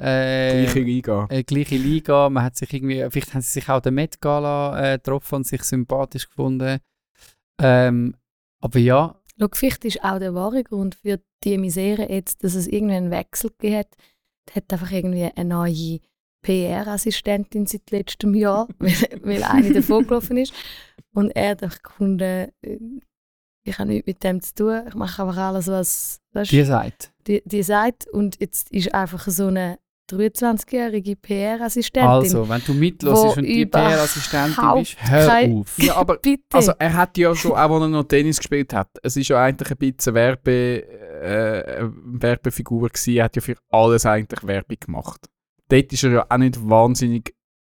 [0.00, 1.26] Äh, Gleiche Liga.
[1.30, 2.28] äh, gleiche Liga.
[2.28, 5.46] Man hat sich irgendwie, vielleicht haben sie sich auch der Met Gala äh, getroffen und
[5.46, 6.80] sich sympathisch gefunden.
[7.60, 8.16] Ähm,
[8.60, 12.68] aber ja, Schau, vielleicht ist auch der wahre Grund für die Misere jetzt, dass es
[12.68, 13.88] irgendwie einen Wechsel gegeben hat.
[14.48, 15.98] Es hat einfach irgendwie eine neue
[16.42, 20.52] PR-Assistentin seit letztem Jahr, weil, weil eine davon gelaufen ist.
[21.12, 22.78] Und er hat gefunden, äh,
[23.64, 27.12] ich habe nichts mit dem zu tun, ich mache einfach alles, was weißt, die sagt.
[27.26, 28.08] die, die sagt.
[28.08, 29.78] Und jetzt ist einfach so eine
[30.10, 32.08] 23-jährige PR-Assistentin.
[32.08, 35.78] Also, wenn du mitlässt und die PR-Assistentin bist, hör auf.
[35.78, 36.44] Ja, aber Bitte.
[36.52, 39.42] Also er hat ja schon, auch als er noch Tennis gespielt hat, es ist ja
[39.42, 40.82] eigentlich ein bisschen Werbe,
[41.22, 45.26] äh, eine Werbefigur gewesen, er hat ja für alles eigentlich Werbung gemacht.
[45.68, 47.34] Dort ist er ja auch nicht wahnsinnig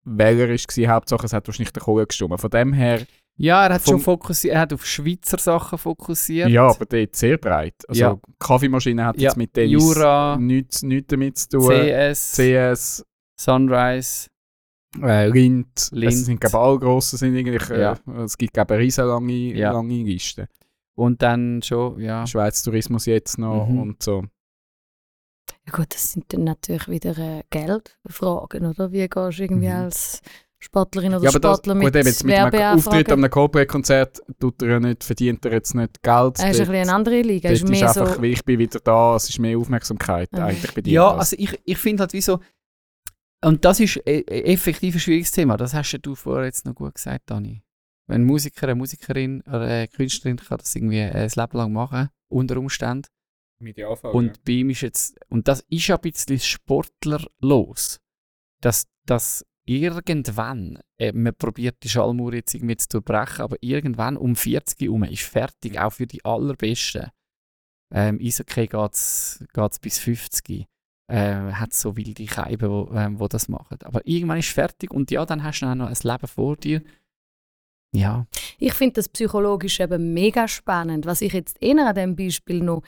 [0.06, 2.40] wählerisch gewesen, Hauptsache es hat wahrscheinlich der Kohle gestimmt.
[2.40, 3.02] Von dem her,
[3.36, 6.50] Ja, er hat Vom- schon fokussiert, er hat auf Schweizer Sachen fokussiert.
[6.50, 7.74] ja, aber dort sehr breit.
[7.88, 8.20] Also Ja.
[8.40, 11.70] Kaffeemaschine hat Ja, jetzt mit Tennis Jura, nichts, nichts damit zu tun.
[11.72, 13.06] CS, CS,
[13.40, 14.28] Sunrise.
[15.02, 16.14] äh, Lind, Lind.
[16.14, 18.00] es sind glaube ich alle grossen sind eigentlich, äh, Ja.
[18.24, 19.72] es gibt glaube ich eine riesen lange, Ja.
[19.72, 20.48] lange Liste.
[20.96, 22.28] Und dann schon, ja.
[22.28, 23.80] Schweiz Tourismus jetzt noch Mhm.
[23.82, 24.24] und so.
[25.66, 28.92] Ja gut, das sind dann natürlich wieder äh, Geldfragen, oder?
[28.92, 29.74] Wie gehst du irgendwie Mhm.
[29.76, 30.22] als
[30.64, 34.22] Sportlerin oder Ja, das, Sportler gut, mit eben jetzt mit einem Auftritt an einem Coldplay-Konzert
[34.40, 36.40] tut er ja nicht, verdient er jetzt nicht Geld.
[36.40, 37.50] Er ist ein bisschen eine andere Liga.
[37.50, 40.46] Ist mehr ist einfach, so, ich bin wieder da, es ist mehr Aufmerksamkeit Ah.
[40.46, 40.94] eigentlich bei dir.
[40.94, 41.20] Ja, das.
[41.34, 42.40] also ich, ich finde halt wie so,
[43.44, 45.58] Und das ist e- e- effektiv ein schwieriges Thema.
[45.58, 47.62] Das hast ja du vorher jetzt noch gut gesagt, Dani.
[48.08, 52.10] Wenn ein Musiker, eine Musikerin oder eine Künstlerin kann das irgendwie ein Leben lang machen,
[52.30, 53.08] unter Umständen.
[53.60, 54.12] Idealfall.
[54.12, 58.00] Und bei ihm ist jetzt, und das ist ja ein bisschen sportlerlos,
[58.62, 64.36] dass, dass irgendwann, äh, man probiert die Schallmauer jetzt irgendwie zu durchbrechen, aber irgendwann um
[64.36, 67.12] 40 herum ist fertig, auch für die Allerbesten.
[67.94, 70.68] Ähm, Eishockey geht es bis 50.
[71.08, 73.78] Äh, hat so wilde Scheiben, wo, ähm, wo das machen.
[73.84, 76.82] Aber irgendwann ist fertig und ja, dann hast du auch noch ein Leben vor dir.
[77.96, 78.26] Ja,
[78.58, 81.06] Ich finde das psychologisch eben mega spannend.
[81.06, 82.82] Was ich jetzt eher an diesem Beispiel noch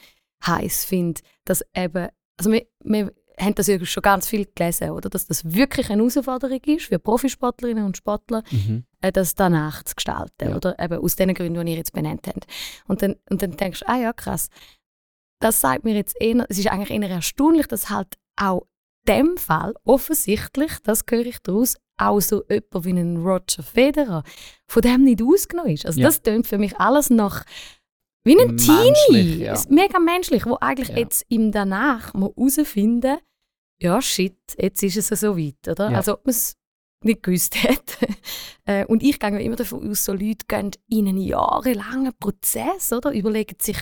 [0.46, 5.10] heiß finde, dass eben, also wir, wir haben das ja schon ganz viel gelesen, oder?
[5.10, 8.86] Dass das wirklich eine Herausforderung ist für Profisportlerinnen und Sportler, mhm.
[9.02, 10.56] äh, das danach zu gestalten, Ja.
[10.56, 10.78] oder?
[10.80, 12.46] Eben aus den Gründen, die ihr jetzt benannt habt.
[12.88, 14.50] Und dann, und dann denkst du, ah ja, krass.
[15.42, 18.62] Das sagt mir jetzt eher, es ist eigentlich eher erstaunlich, dass halt auch
[19.08, 24.24] in dem Fall offensichtlich, das höre ich daraus, auch so jemand wie ein Roger Federer
[24.68, 25.86] von dem nicht ausgenommen ist.
[25.86, 26.08] Also Ja.
[26.08, 27.44] das tönt für mich alles nach
[28.26, 29.44] wie ein Teenie.
[29.44, 29.54] ja.
[29.54, 30.98] Ist mega menschlich, wo eigentlich Ja.
[30.98, 33.18] jetzt im danach herausfinden,
[33.82, 35.92] ja shit, jetzt ist es so weit, oder?
[35.92, 35.98] Ja.
[35.98, 36.56] Als ob man es
[37.04, 38.08] nicht gewusst hätte.
[38.66, 43.12] Äh, Und ich gehe immer davon aus, so Leute gehen in einen jahrelangen Prozess, oder?
[43.14, 43.78] Überlegen sich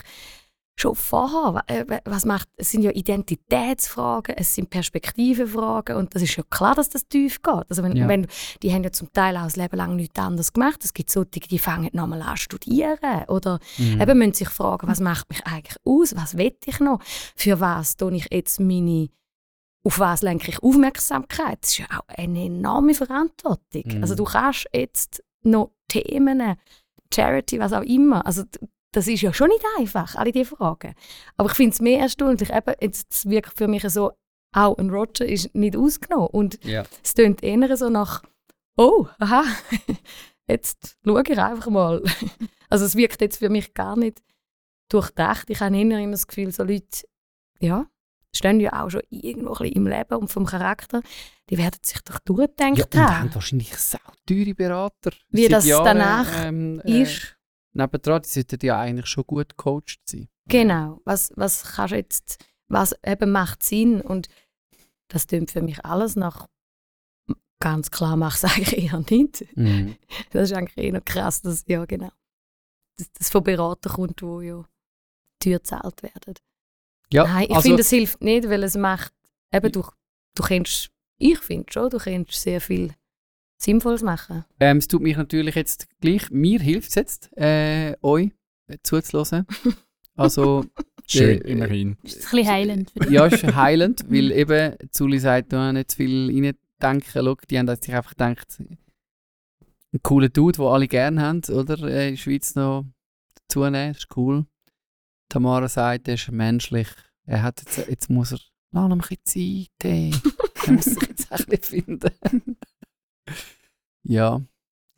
[0.76, 6.22] schon vorher, äh, wa- was macht, es sind ja Identitätsfragen, es sind Perspektivenfragen und das
[6.22, 7.64] ist ja klar, dass das tief geht.
[7.70, 8.08] Also wenn, Ja.
[8.08, 8.26] wenn,
[8.62, 10.84] die haben ja zum Teil auch das Leben lang nichts anderes gemacht.
[10.84, 12.98] Es gibt solche, die fangen nochmal an zu studieren
[13.28, 14.00] oder Mhm.
[14.00, 17.00] eben müssen sich fragen, was macht mich eigentlich aus, was will ich noch,
[17.36, 19.08] für was tue ich jetzt meine,
[19.84, 21.58] auf was lenke ich Aufmerksamkeit.
[21.62, 23.82] Das ist ja auch eine enorme Verantwortung.
[23.84, 24.02] Mhm.
[24.02, 26.56] Also du kannst jetzt noch Themen,
[27.14, 28.42] Charity, was auch immer, also
[28.94, 30.94] das ist ja schon nicht einfach, alle diese Fragen.
[31.36, 34.12] Aber ich finde es mehr erstaunlich, eben, jetzt es wirkt für mich so,
[34.52, 36.84] auch ein Roger ist nicht ausgenommen und ja.
[37.02, 38.22] es tönt eher so nach,
[38.76, 39.44] oh, aha,
[40.48, 42.02] jetzt schaue ich einfach mal.
[42.70, 44.20] Also es wirkt jetzt für mich gar nicht
[44.88, 45.48] durchdacht.
[45.48, 47.06] Ich habe immer das Gefühl, so Leute,
[47.60, 47.86] ja,
[48.34, 51.00] stehen ja auch schon irgendwo ein im Leben und vom Charakter,
[51.50, 55.12] die werden sich doch durchgedacht ja, und haben, haben wahrscheinlich sau teure Berater.
[55.28, 57.36] Wie das Jahren, danach ähm, äh, ist.
[57.74, 60.28] Nebendran, die sollten ja eigentlich schon gut gecoacht sein.
[60.46, 64.28] Genau, was, was kannst du jetzt, was eben macht Sinn und
[65.08, 66.48] das tönt für mich alles nach,
[67.60, 69.56] ganz klar mache ich es eigentlich eher nicht.
[69.56, 69.96] Mhm.
[70.30, 72.10] Das ist eigentlich eh noch krass, dass, ja genau,
[72.96, 74.64] dass das von Beratern kommt, wo ja
[75.40, 76.34] teuer gezahlt werden.
[77.12, 79.12] Ja, Nein, ich also, finde, es hilft nicht, weil es macht,
[79.52, 79.84] eben du,
[80.34, 82.94] du kannst, ich finde schon, du kannst sehr viel
[83.56, 84.44] Sinnvolles machen.
[84.60, 88.30] ähm, es tut mich natürlich jetzt gleich, mir hilft es jetzt, äh, euch
[88.82, 89.46] zuzuhören.
[90.16, 90.64] Also,
[91.08, 91.96] Schön, äh, immerhin.
[92.04, 93.10] Ist ein bisschen heilend für dich.
[93.10, 97.10] Ja, ist heilend, weil eben, Zuli sagt, da nicht zu viel reindenken.
[97.12, 101.82] Schau, die haben sich einfach gedacht, ein cooler Dude, den alle gerne haben, oder?
[101.88, 102.84] Äh, in der Schweiz noch
[103.34, 104.46] dazu nehmen, das ist cool.
[105.28, 106.88] Tamara sagt, er ist menschlich.
[107.26, 108.38] Er hat jetzt, jetzt muss er,
[108.70, 109.90] lass ihm ein bisschen Zeit.
[109.90, 110.12] ey.
[110.66, 112.56] er muss sich jetzt auch ein bisschen finden.
[114.04, 114.40] ja,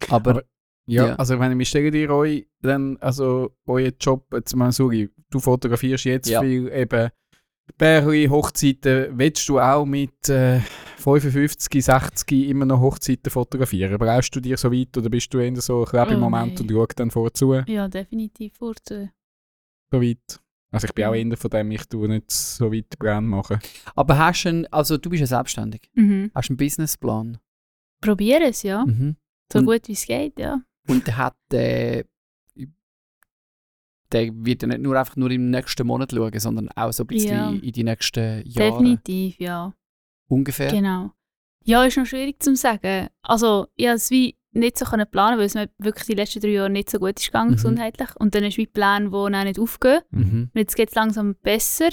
[0.09, 0.43] aber, Aber-
[0.89, 1.15] Ja, Ja.
[1.17, 6.05] also wenn ich stelle dir euch dann, also euren Job, jetzt mal sorry, du fotografierst
[6.05, 6.41] jetzt Ja.
[6.41, 7.11] viel eben
[7.77, 10.61] Bärli, Hochzeiten, willst du auch mit äh,
[10.99, 13.99] 55, 60 immer noch Hochzeiten fotografieren?
[13.99, 16.63] Brauchst du dir so weit oder bist du eher so ein Oh, Moment nein.
[16.63, 19.09] und schaust dann vorzu Ja, definitiv vorzu.
[19.91, 20.41] so weit?
[20.71, 23.59] Also ich bin auch eher von dem, ich tue nicht so weit Brand machen.
[23.97, 26.31] aber hast du einen, also du bist ja selbstständig, Mhm.
[26.33, 27.39] hast du einen Businessplan?
[28.01, 28.85] Probier es, ja.
[28.85, 29.17] Mhm.
[29.53, 30.61] So Und- gut wie es geht, ja.
[30.89, 32.05] Und der hat äh,
[34.13, 37.07] der wird ja nicht nur einfach nur im nächsten Monat schauen, sondern auch so ein
[37.09, 37.51] bisschen Ja.
[37.51, 39.75] in die nächsten Jahre Definitiv, ja.
[40.29, 40.71] ungefähr.
[40.71, 41.11] Genau.
[41.65, 43.09] Ja, ist noch schwierig zu sagen.
[43.23, 46.41] Also, ich konnte es wie nicht so können planen, weil es mir wirklich die letzten
[46.41, 47.55] drei Jahre nicht so gut ist gegangen, Mhm.
[47.57, 48.09] gesundheitlich.
[48.17, 50.01] Und dann ist wie Plan, wo auch nicht aufgehen.
[50.11, 50.51] Mhm.
[50.55, 51.89] Und jetzt geht es langsam besser.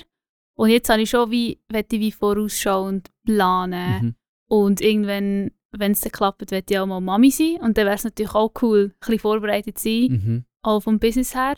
[0.56, 4.04] Und jetzt habe ich schon wie, ich wie vorausschauend planen.
[4.04, 4.16] Mhm.
[4.48, 7.58] Und irgendwann, wenn es dann klappt, will ich auch mal Mami sein.
[7.62, 10.46] Und dann wäre es natürlich auch cool, ein bisschen vorbereitet zu sein, Mhm.
[10.62, 11.56] auch vom Business her.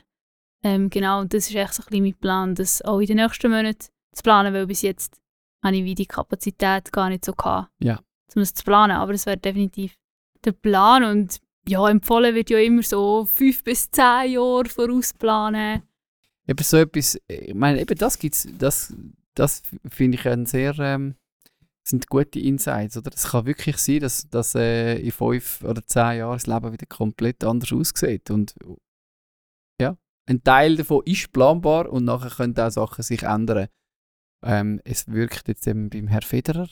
[0.63, 3.17] Ähm, genau, und das ist echt so ein bisschen mein Plan, das auch in den
[3.17, 5.19] nächsten Monaten zu planen, weil bis jetzt
[5.63, 7.99] habe ich wie die Kapazität gar nicht so gehabt, Ja.
[8.35, 8.97] um es zu planen.
[8.97, 9.95] Aber es wäre definitiv
[10.43, 15.81] der Plan und ja, empfohlen wird ja immer so fünf bis zehn Jahre vorausplanen.
[16.47, 18.93] Eben so etwas, ich meine, eben das gibt's, das,
[19.33, 21.15] das finde ich ein sehr, ähm,
[21.87, 23.11] sind gute Insights, oder?
[23.13, 26.85] Es kann wirklich sein, dass, dass äh, in fünf oder zehn Jahren das Leben wieder
[26.87, 28.55] komplett anders aussieht und
[29.79, 33.67] ja, ein Teil davon ist planbar und nachher können auch Sachen sich ändern.
[34.43, 36.67] Ähm, es wirkt jetzt eben beim Herrn Federer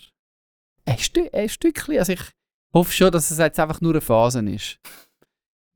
[0.86, 1.98] ein, Stück, ein Stückchen.
[1.98, 2.22] Also ich
[2.74, 4.80] hoffe schon, dass es jetzt einfach nur eine Phase ist.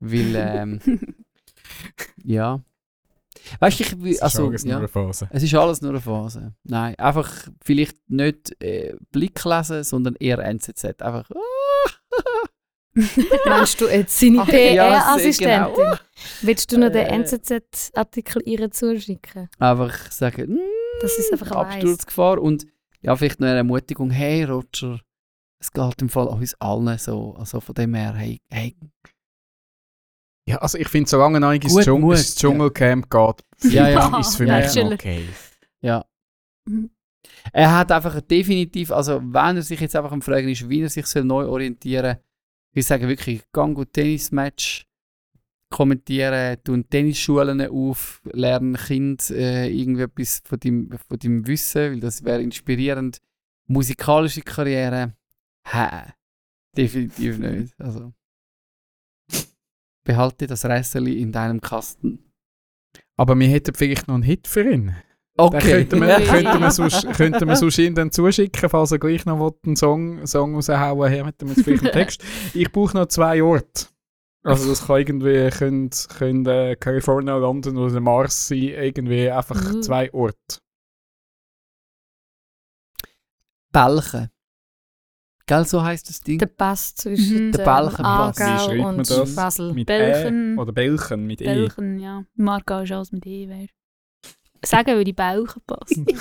[0.00, 0.80] Weil, ähm,
[2.24, 2.62] ja.
[3.60, 5.28] Weißt du, ich will, Das ist also, alles nur ja, eine Phase.
[5.30, 6.54] es ist alles nur eine Phase.
[6.64, 7.30] Nein, einfach
[7.62, 11.02] vielleicht nicht äh, Blick lesen, sondern eher NZZ.
[11.02, 11.28] Einfach,
[13.46, 15.74] Meinst du jetzt seine Ja, PR-Assistentin?
[15.74, 15.96] genau.
[16.42, 17.14] Willst du noch den Äh.
[17.20, 19.48] NZZ-Artikel ihr zuschicken?
[19.58, 20.58] einfach sagen, mm,
[21.00, 21.74] Das ist einfach weiss.
[21.74, 22.66] Absturzgefahr und
[23.00, 25.00] ja, vielleicht noch eine Ermutigung, hey Roger,
[25.60, 28.76] es geht im Fall uns allen so, also von dem her, hey, hey
[30.48, 34.18] Ja, also ich finde, solange noch ins Dschung Mut, ins Dschungelcamp geht, Ja, ja.
[34.18, 34.86] ist es für Ja, mich ja.
[34.86, 35.24] okay.
[35.80, 36.04] Ja.
[37.52, 40.88] Er hat einfach definitiv, also wenn er sich jetzt einfach am Fragen ist, wie er
[40.88, 42.22] sich soll neu orientieren soll,
[42.74, 44.86] ich sage wirklich, gang gut Tennismatch
[45.70, 52.00] kommentieren, tun Tennisschulen auf, lernen Kind äh, irgendwie etwas von deinem, von deinem Wissen, weil
[52.00, 53.18] das wäre inspirierend.
[53.66, 55.14] Musikalische Karriere,
[55.66, 56.12] hä,
[56.76, 57.74] definitiv nicht.
[57.78, 58.12] Also,
[60.08, 62.32] behalte das Rässeli in deinem Kasten.
[63.16, 64.96] Aber wir hätten vielleicht noch einen Hit für ihn.
[65.36, 65.84] Okay.
[65.84, 69.38] könnten wir, könnten wir sonst, könnten wir sonst ihm dann zuschicken, falls er gleich noch
[69.38, 72.24] will, einen Song, Song raushauen her, hätten wir jetzt vielleicht einen Text.
[72.54, 73.86] Ich brauche noch zwei Orte.
[74.42, 79.82] Also das kann irgendwie, könnte, könnte äh, California, London oder Mars sein, irgendwie einfach Mhm.
[79.82, 80.58] zwei Orte.
[83.72, 84.30] Belchen.
[85.48, 86.38] Gell, so heisst das Ding?
[86.38, 87.52] Der Pass zwischen Mhm.
[87.52, 88.38] Der Balkenpass.
[88.38, 89.34] Wie Aargau schreibt man und das?
[89.34, 89.72] Basel.
[89.72, 90.56] Mit Belchen.
[90.56, 91.44] E oder Belchen mit E.
[91.46, 92.24] Belchen, ja.
[92.36, 93.72] Marca ist alles mit E, weißt
[94.64, 96.06] Sagen, weil die Belchen passen.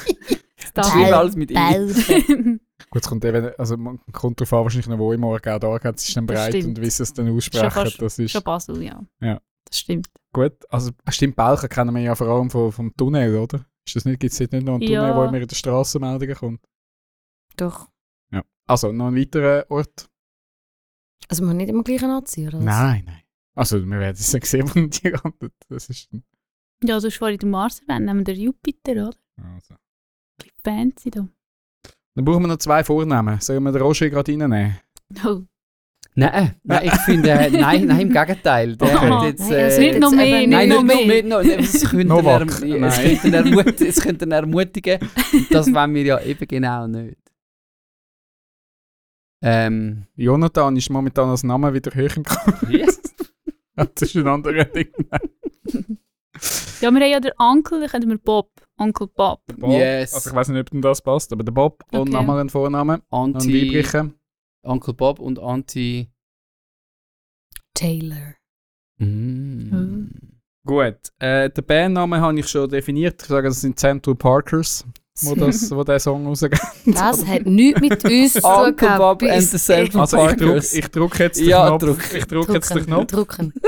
[0.74, 1.58] Das darf alles mit ich.
[2.90, 5.78] Gut, es kommt eben, also man kommt darauf an, wahrscheinlich noch, wo im Aargau da
[5.78, 8.32] geht, es ist dann breit und wie sie es dann Schon aussprechen, fast- das ist
[8.32, 9.04] Schon Basel, ja.
[9.22, 9.40] Ja.
[9.66, 10.08] Das stimmt.
[10.34, 10.54] gut.
[10.70, 13.66] Also stimmt, Belchen kennen wir ja vor allem vom, vom Tunnel, oder?
[13.86, 15.02] Ist das nicht, gibt es nicht noch einen Ja.
[15.02, 16.62] Tunnel, wo immer in den Strassenmeldungen kommt?
[17.56, 17.88] Doch.
[18.68, 20.09] Also, noch ein weiterer Ort?
[21.30, 22.59] Also man nicht immer gleich anziehen, oder?
[22.59, 22.65] was?
[22.65, 23.22] Nein, nein.
[23.55, 25.53] Also, wir werden es dann sehen, wo die landet.
[25.70, 26.09] Das ist...
[26.84, 29.13] Ja, du hast vorhin den Mars erwähnt, nehmen wir den Jupiter, oder?
[29.41, 29.74] Also.
[29.74, 29.80] Ein
[30.38, 31.28] bisschen fancy da.
[32.15, 33.39] Dann brauchen wir noch zwei Vornamen.
[33.39, 34.78] Sollen wir den Roger gerade reinnehmen?
[35.26, 35.41] Oh.
[36.15, 38.76] Nein, nein, ich finde, äh, nein, nein, im Gegenteil.
[38.76, 39.09] Der Okay.
[39.09, 41.05] hat jetzt, Nein, äh, also Nicht noch jetzt mehr, eben Nein, nicht nicht noch noch
[41.05, 41.24] mehr.
[41.24, 41.24] mehr.
[41.24, 43.20] Noch, es könnte ihn Novak, erm- es nein.
[43.20, 44.99] könnte ihn ermut- es könnte ihn ermutigen.
[45.34, 47.18] Und das wollen wir ja eben genau nicht.
[49.42, 52.70] Ähm, Jonathan ist momentan als Name wieder hoch im Kopf.
[52.70, 53.00] yes.
[53.76, 54.92] das ist ein anderer Ding.
[56.80, 58.52] Ja, wir haben ja den Onkel, dann können wir Bob.
[58.78, 59.42] Onkel Bob.
[59.58, 59.72] Bob.
[59.72, 60.14] Yes.
[60.14, 62.12] Also ich weiß nicht, ob denn das passt, aber der Bob und Okay.
[62.12, 63.02] nochmal ein Vorname.
[63.10, 63.84] Noch ein Anti.
[64.64, 66.12] Onkel Bob und Anti.
[67.74, 68.36] Taylor.
[69.00, 70.16] Mm.
[70.66, 73.22] Gut, äh, den Bandnamen habe ich schon definiert.
[73.22, 74.86] Ich sage, das sind Central Parkers,
[75.22, 76.59] wo, das, wo der Song rausgeht.
[76.86, 78.76] Das hat nichts mit uns zu tun.
[78.97, 81.84] Bob and the Central Also ich drücke ich druck jetzt den Ja, Knopf.
[81.84, 82.13] druck.
[82.13, 83.11] Ich drücke jetzt den Knopf.
[83.11, 83.53] Drucken.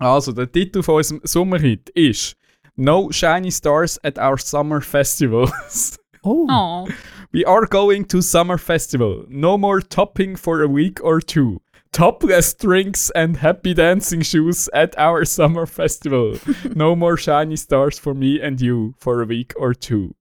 [0.00, 2.36] Also, der Titel von unserem Sommerhit ist
[2.76, 5.98] No Shiny Stars at Our Summer Festivals.
[6.22, 6.46] Oh.
[6.50, 6.86] Oh.
[7.32, 9.24] We are going to summer festival.
[9.28, 11.60] No more topping for a week or two.
[11.92, 16.36] Topless drinks and happy dancing shoes at our summer festival.
[16.74, 20.14] No more shiny stars for me and you for a week or two.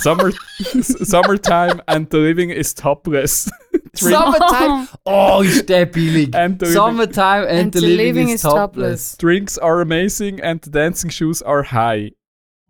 [0.00, 0.28] Summer,
[0.60, 3.50] s- summertime and the living is topless.
[3.94, 4.88] Drink Summertime.
[5.04, 6.34] Oh, ist der billig.
[6.34, 9.16] and the Summertime and, the living, is topless.
[9.18, 12.12] drinks are amazing and the dancing shoes are high.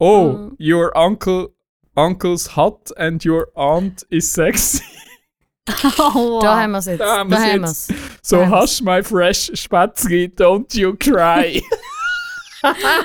[0.00, 0.56] Oh, Oh.
[0.58, 1.52] your uncle
[1.96, 4.84] uncle's hot and your aunt is sexy.
[6.14, 7.00] Oh, Da haben wir es jetzt.
[7.00, 7.88] Da haben Da haben jetzt.
[7.90, 7.98] wir's.
[8.22, 8.50] So Nice.
[8.50, 11.62] hush my fresh Spätzli, don't you cry.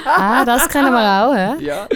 [0.06, 1.64] Ah, das kennen wir auch, hä?
[1.66, 1.88] Ja.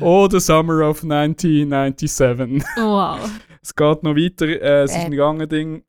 [0.00, 2.62] oh, the summer of 1997.
[2.78, 3.18] Wow.
[3.62, 4.46] es geht noch weiter.
[4.48, 5.00] Äh, es ist Äh.
[5.04, 5.84] ein gegangen Ding.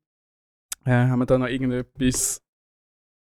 [0.85, 2.41] Äh, haben wir da noch irgendetwas?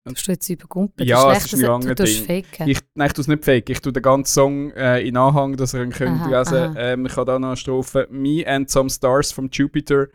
[0.09, 1.07] Hast du jetzt übergumpelt?
[1.07, 2.43] Ja, es ist ist ein tust Ding.
[2.65, 3.69] Ich, nein, ich tue es nicht fake.
[3.69, 6.73] Ich tue den ganzen Song äh, in Anhang, dass ihr ihn könnt Aha, lesen aha.
[6.79, 8.07] ähm, Ich habe da noch eine Strophe.
[8.09, 10.07] Me and some stars from Jupiter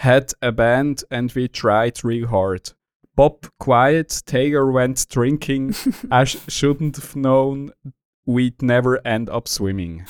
[0.00, 2.74] had a band and we tried real hard.
[3.16, 5.74] Bob quiet, Taylor went drinking.
[6.10, 7.72] I sh shouldn't have known
[8.26, 10.04] we'd never end up swimming.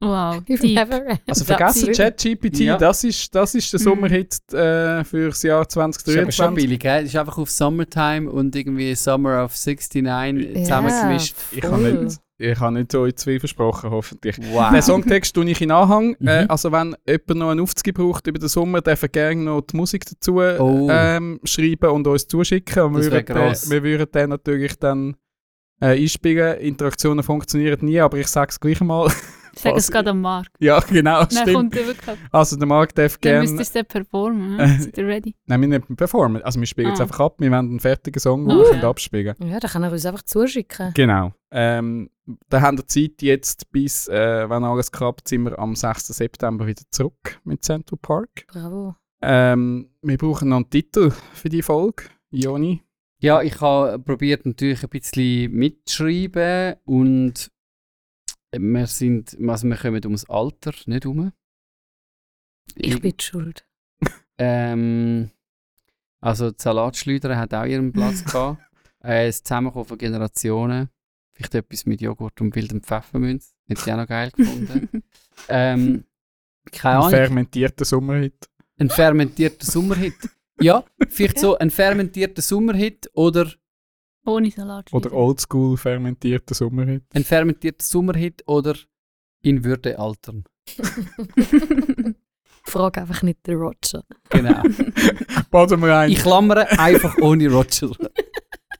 [0.00, 0.42] Wow.
[0.48, 0.74] You've Deep.
[0.74, 1.92] never Also vergessen.
[1.94, 2.76] ChatGPT, Ja.
[2.76, 3.84] das, ist, das ist der Mhm.
[3.84, 6.02] Sommerhit äh, für das Jahr Das ist aber schon
[6.32, 6.54] 2023.
[6.64, 7.02] billig, gell?
[7.02, 11.36] Das ist einfach auf Summertime und irgendwie Summer of 69 zusammengemischt.
[11.52, 14.36] Ich habe nicht, ich habe nicht euch zwei versprochen, hoffentlich.
[14.52, 14.72] Wow.
[14.72, 16.16] Den Songtext tue ich in Anhang.
[16.18, 16.28] Mhm.
[16.28, 19.60] Äh, also wenn jemand noch einen Aufzug braucht über den Sommer, darf er gerne noch
[19.60, 20.88] die Musik dazu Oh.
[20.90, 22.82] ähm, schreiben und uns zuschicken.
[22.82, 25.16] Und wir, würden, den- wir würden den natürlich dann
[25.80, 26.58] äh, einspielen.
[26.58, 29.10] Interaktionen funktionieren nie, aber ich sage es gleich mal.
[29.54, 30.48] Ich sage es gerade am Marc.
[30.60, 31.52] Ja, genau, Dann stimmt.
[31.54, 32.16] kommt er wirklich.
[32.30, 33.40] Also der Marc darf Dann gerne...
[33.40, 34.58] müsstest du es dann performen.
[34.80, 35.34] Seid ihr ready?
[35.46, 36.42] Nein, wir nicht performen.
[36.42, 37.04] Also wir spielen jetzt Ah.
[37.04, 37.34] einfach ab.
[37.38, 38.60] Wir wollen einen fertigen Song, den Ah.
[38.62, 40.92] wir können abspielen Ja, dann kann er uns einfach zuschicken.
[40.94, 41.32] Genau.
[41.50, 42.08] Ähm,
[42.48, 46.06] da haben wir Zeit jetzt bis, äh, wenn alles klappt, sind wir am 6.
[46.08, 48.46] September wieder zurück mit Central Park.
[48.48, 48.94] Bravo.
[49.22, 52.04] Ähm, wir brauchen noch einen Titel für die Folge.
[52.30, 52.82] Joni.
[53.18, 57.50] Ja, ich habe probiert natürlich ein bisschen mitzuschreiben und
[58.56, 61.32] wir sind, also wir kommen ums Alter nicht um.
[62.74, 63.66] Ich bin die schuld.
[64.38, 65.30] Ähm,
[66.20, 68.62] also die Salatschleuder hat auch ihren Platz gehabt.
[69.00, 70.88] Äh, das Zusammenkommen von Generationen.
[71.32, 73.54] Vielleicht etwas mit Joghurt und wildem Pfefferminz.
[73.66, 75.02] Hätte ich auch noch geil gefunden.
[75.48, 76.04] ähm,
[76.70, 77.10] keine Ein Ahnung.
[77.10, 78.48] fermentierter Sommerhit.
[78.78, 80.14] Ein fermentierter Sommerhit.
[80.60, 83.50] Ja, vielleicht so ein fermentierter Sommerhit oder
[84.24, 84.92] Ohne Salat.
[84.92, 87.02] Oder oldschool fermentierter Sommerhit.
[87.12, 88.74] ein fermentierter Sommerhit oder
[89.42, 90.44] in Würde altern.
[92.64, 94.04] Frag einfach nicht den Roger.
[94.30, 94.62] Genau.
[95.50, 96.10] Baden wir ein.
[96.12, 97.90] Ich klammere einfach ohne Roger.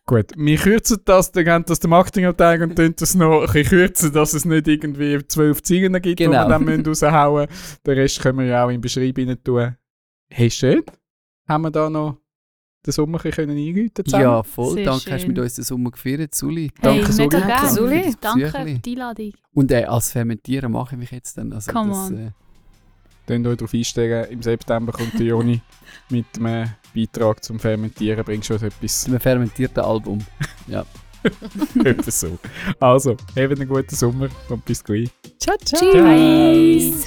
[0.07, 3.67] Gut, wir kürzen das, dann geben das der Marketingabteilung und tun das noch ein bisschen
[3.69, 6.45] kürzen, dass es nicht irgendwie zwölf Zeilen gibt, die Genau.
[6.45, 7.79] wir dann müssen raushauen müssen.
[7.87, 9.77] Den Rest können wir ja auch in die Beschreibung tun.
[10.31, 10.83] Hey, schön.
[11.49, 12.19] Haben wir da noch
[12.85, 14.25] den Sommer ein bisschen einläuten zusammen?
[14.25, 14.75] Ja, voll.
[14.75, 15.29] Sehr Danke, hast du schön.
[15.29, 16.71] mit uns den Sommer gefeiert, Suli.
[16.81, 17.23] Danke, hey, Suli.
[17.29, 17.71] mega Danke, gerne.
[17.71, 18.15] Suli.
[18.21, 19.33] Danke für die Einladung.
[19.55, 21.53] Und äh, als Fermentieren mache ich mich jetzt dann.
[21.53, 22.19] Also Come das, on.
[22.19, 22.31] äh,
[23.27, 25.61] Könnt euch darauf einstellen, im September kommt der Joni
[26.11, 30.19] mit einem Beitrag zum Fermentieren, bringt schon etwas, zu einem fermentierten Album.
[31.85, 32.37] etwas so.
[32.81, 35.09] Also, habt einen guten Sommer und bis gleich.
[35.39, 35.81] Ciao, ciao.
[35.81, 37.07] Tschüss.